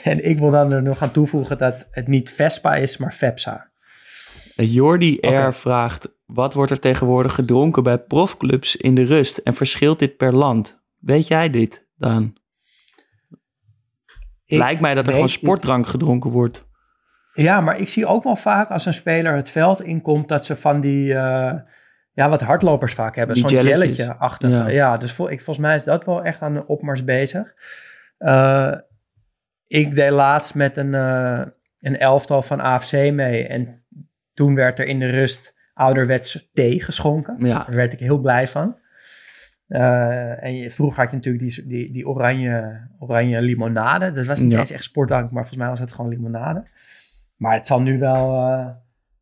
[0.03, 3.71] en ik wil dan er nog aan toevoegen dat het niet Vespa is, maar Vepsa.
[4.55, 5.53] Jordi R.
[5.53, 10.33] Vraagt: Wat wordt er tegenwoordig gedronken bij profclubs in de rust en verschilt dit per
[10.33, 10.81] land?
[10.99, 12.37] Weet jij dit dan?
[14.45, 16.65] Ik Lijkt mij dat er gewoon sportdrank gedronken wordt.
[17.33, 20.55] Ja, maar ik zie ook wel vaak als een speler het veld inkomt dat ze
[20.55, 21.53] van die, eh,
[22.13, 23.35] ja, wat hardlopers vaak hebben.
[23.35, 24.49] Zo'n jelletje achter.
[24.49, 24.67] Ja.
[24.67, 24.97] Ja.
[24.97, 27.53] dus vol, ik, volgens mij is dat wel echt aan de opmars bezig.
[28.17, 28.73] Eh,
[29.67, 31.41] ik deed laatst met een, eh,
[31.79, 33.47] een elftal van AFC mee.
[33.47, 33.83] En
[34.33, 37.35] toen werd er in de rust ouderwets thee geschonken.
[37.39, 38.77] Ja, Daar werd ik heel blij van.
[39.67, 44.11] Eh, en je, vroeger had je natuurlijk die, die, die oranje, oranje limonade.
[44.11, 44.59] Dat was niet Ja.
[44.59, 46.67] eens echt sportdrank, maar volgens mij was het gewoon limonade.
[47.35, 48.41] Maar het zal nu wel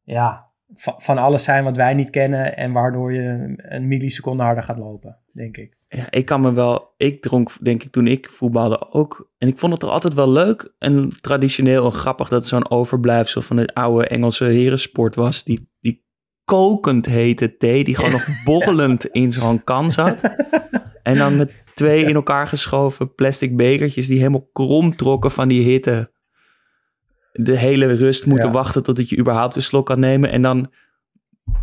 [0.03, 4.77] ja, van, alles zijn wat wij niet kennen en waardoor je een milliseconde harder gaat
[4.77, 5.77] lopen, denk ik.
[5.87, 6.93] ja, ik kan me wel.
[6.97, 9.31] Ik dronk, denk ik, toen ik voetbalde ook.
[9.37, 12.71] En ik vond het er altijd wel leuk en traditioneel en grappig dat het zo'n
[12.71, 15.43] overblijfsel van de oude Engelse herensport was.
[15.43, 16.05] Die, die
[16.45, 20.21] kokend hete thee, die gewoon nog borrelend in zo'n kan zat.
[21.03, 25.63] En dan met twee in elkaar geschoven plastic bekertjes die helemaal krom trokken van die
[25.63, 26.10] hitte.
[27.31, 28.53] De hele rust moeten Ja.
[28.53, 30.29] wachten totdat je überhaupt een slok kan nemen.
[30.31, 30.71] En dan,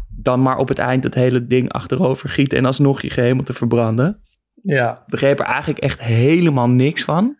[0.09, 3.53] dan maar op het eind het hele ding achterover gieten en alsnog je gehemel te
[3.53, 4.21] verbranden.
[4.63, 7.37] Ja, Ik begreep er eigenlijk echt helemaal niks van.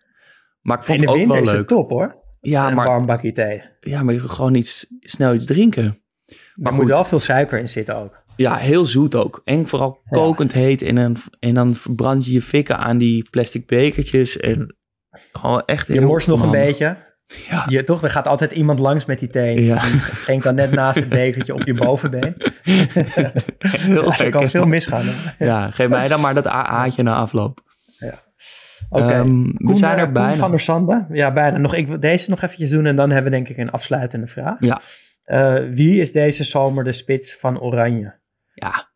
[0.61, 1.69] Maar ik vond in de het ook winter wel is leuk.
[1.69, 2.17] het top hoor.
[2.41, 3.61] Ja, een maar, warm bakje thee.
[3.79, 5.83] ja, maar je wil gewoon iets, snel iets drinken.
[5.83, 8.23] Er Maar moet goed, wel veel suiker in zitten ook.
[8.35, 9.41] ja, heel zoet ook.
[9.43, 10.17] En vooral Ja.
[10.17, 10.81] kokend heet.
[10.81, 14.37] En dan, en dan verbrand je je fikken aan die plastic bekertjes.
[14.37, 14.75] En
[15.31, 16.97] gewoon echt Je morst nog een beetje.
[17.49, 17.65] Ja.
[17.67, 19.63] Je, toch, er gaat altijd iemand langs met die thee.
[19.63, 19.81] Ja.
[19.81, 22.35] Die schenkt dan net naast het bekertje op je bovenbeen.
[23.59, 25.05] Heel Ja, er kan veel misgaan.
[25.05, 25.45] hè?
[25.45, 27.67] Ja, geef mij dan maar dat AA'tje na afloop.
[28.89, 29.03] Oké.
[29.03, 30.35] Ehm, we zijn eh, er Koen bijna.
[30.35, 31.05] van der Sande.
[31.11, 31.57] Ja, bijna.
[31.57, 34.27] Nog, ik wil deze nog eventjes doen en dan hebben we denk ik een afsluitende
[34.27, 34.55] vraag.
[34.59, 34.81] Ja.
[35.23, 38.15] Eh, wie is deze zomer de spits van Oranje?
[38.53, 38.89] Ja,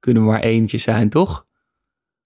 [0.00, 1.46] kunnen we maar eentje zijn, toch?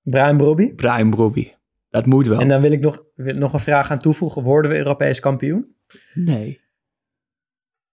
[0.02, 0.74] Brian Brobby?
[0.74, 1.52] Brian Brobby.
[1.92, 2.40] Dat moet wel.
[2.40, 4.42] En dan wil ik nog, nog een vraag aan toevoegen.
[4.42, 5.76] Worden we Europees kampioen?
[6.14, 6.60] Nee.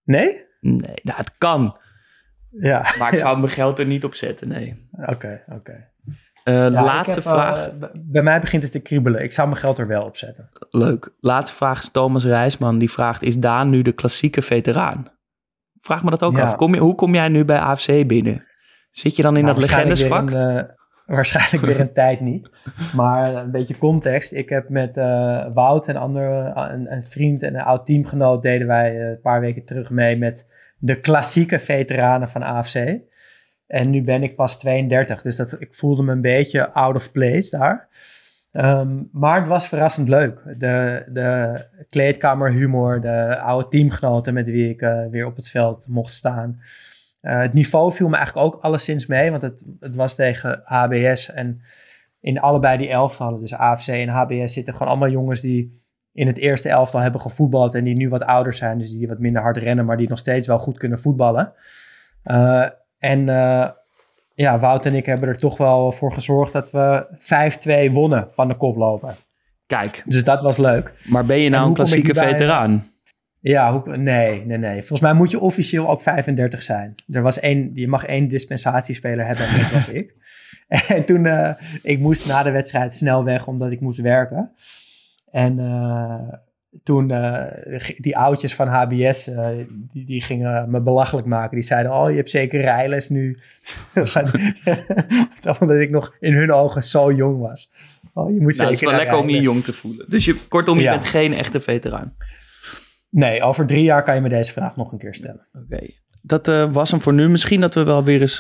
[0.04, 0.46] Nee?
[0.62, 1.78] Nee, nou, het kan.
[2.50, 2.80] Ja.
[3.00, 3.20] Maar ik Ja.
[3.26, 4.90] zou mijn geld er niet op zetten, nee.
[5.06, 5.88] Oké, oké.
[6.44, 7.70] Eh, Ja, ik laatste heb, eh, vraag.
[8.06, 9.24] bij mij begint het te kriebelen.
[9.24, 10.50] Ik zou mijn geld er wel op zetten.
[10.70, 11.16] Leuk.
[11.20, 12.78] Laatste vraag is Thomas Rijsman.
[12.78, 15.08] Die vraagt, is Daan nu de klassieke veteraan?
[15.80, 16.44] Vraag me dat ook Ja.
[16.44, 16.56] af.
[16.56, 18.46] Kom je, hoe kom jij nu bij AFC binnen?
[18.92, 20.32] Zit je dan in Nou, dat legendesvak?
[20.32, 20.62] eh,
[21.10, 22.50] waarschijnlijk weer een tijd niet.
[22.96, 24.34] Maar een beetje context.
[24.34, 28.42] Ik heb met eh, Wout en andere, een, een vriend en een oud teamgenoot...
[28.42, 30.46] deden wij eh, een paar weken terug mee met
[30.78, 32.98] de klassieke veteranen van AFC.
[33.68, 37.12] En nu ben ik pas 32, dus dat, ik voelde me een beetje out of
[37.12, 37.88] place daar.
[38.52, 40.42] Ehm, maar het was verrassend leuk.
[40.58, 46.14] De, de kleedkamerhumor, de oude teamgenoten met wie ik eh, weer op het veld mocht
[46.14, 46.62] staan.
[47.22, 51.32] Eh, het niveau viel me eigenlijk ook alleszins mee, want het, het was tegen HBS.
[51.32, 51.62] En
[52.20, 55.82] in allebei die elftallen, dus AFC en HBS, zitten gewoon allemaal jongens die
[56.14, 59.20] in het eerste elftal hebben gevoetbald en die nu wat ouder zijn, dus die wat
[59.20, 61.54] minder hard rennen, maar die nog steeds wel goed kunnen voetballen.
[62.26, 62.68] Uh,
[62.98, 63.70] en uh,
[64.34, 67.06] ja, Wout en ik hebben er toch wel voor gezorgd dat we
[67.90, 69.16] 5-2 wonnen van de koploper.
[69.68, 70.04] Kijk.
[70.06, 70.94] Dus dat was leuk.
[71.04, 72.92] Maar ben je nou een klassieke veteraan?
[73.42, 74.78] Ja, hoe, nee, nee, nee.
[74.78, 76.96] Volgens mij moet je officieel ook 35 zijn.
[77.12, 80.18] Er was één, je mag één dispensatiespeler hebben en dat was ik.
[80.88, 84.52] En toen, uh, ik moest na de wedstrijd snel weg omdat ik moest werken.
[85.32, 86.34] En uh,
[86.84, 87.44] toen uh,
[87.98, 89.30] die oudjes van HBS,
[89.92, 91.56] die, die gingen me belachelijk maken.
[91.56, 93.40] Die zeiden, oh, je hebt zeker rijles nu.
[95.60, 97.72] Omdat ik nog in hun ogen zo jong was.
[98.14, 100.06] Oh, je moet nou, het is wel lekker om je jong te voelen.
[100.10, 100.92] Dus je, kortom, je ja.
[100.92, 102.14] bent geen echte veteraan.
[103.10, 105.48] Nee, over drie jaar kan je me deze vraag nog een keer stellen.
[105.54, 106.00] Oké, okay.
[106.22, 107.30] dat uh, was hem voor nu.
[107.30, 108.40] Misschien dat we wel weer eens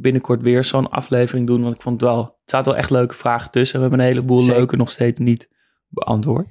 [0.00, 1.62] binnenkort weer zo'n aflevering doen.
[1.62, 3.76] Want ik vond het wel, het zaten wel echt leuke vragen tussen.
[3.76, 4.56] We hebben een heleboel Zeker.
[4.56, 5.48] leuke nog steeds niet
[5.88, 6.48] beantwoord.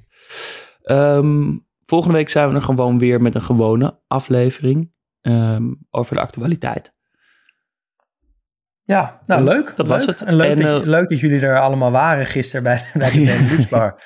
[0.84, 6.20] Um, volgende week zijn we er gewoon weer met een gewone aflevering um, over de
[6.20, 6.96] actualiteit.
[8.82, 9.72] Ja, nou leuk.
[9.76, 9.96] Dat leuk.
[9.96, 10.22] was het.
[10.22, 13.18] En leuk, en, dat, uh, leuk dat jullie er allemaal waren gisteren bij, bij de
[13.24, 14.02] Benelux-bar.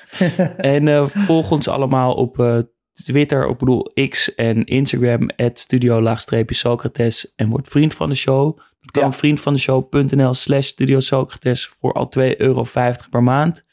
[0.57, 2.59] en uh, volg ons allemaal op uh,
[2.93, 8.57] Twitter, ik bedoel X en Instagram, studio-socrates en word vriend van de show.
[8.57, 9.07] Dat kan ja.
[9.07, 12.65] op vriendvandeshow.nl slash studio Socrates voor al 2,50 euro
[13.09, 13.63] per maand.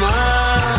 [0.00, 0.78] Mar,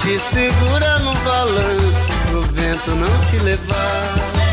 [0.00, 4.45] te segura no balanço pro vento não te levar.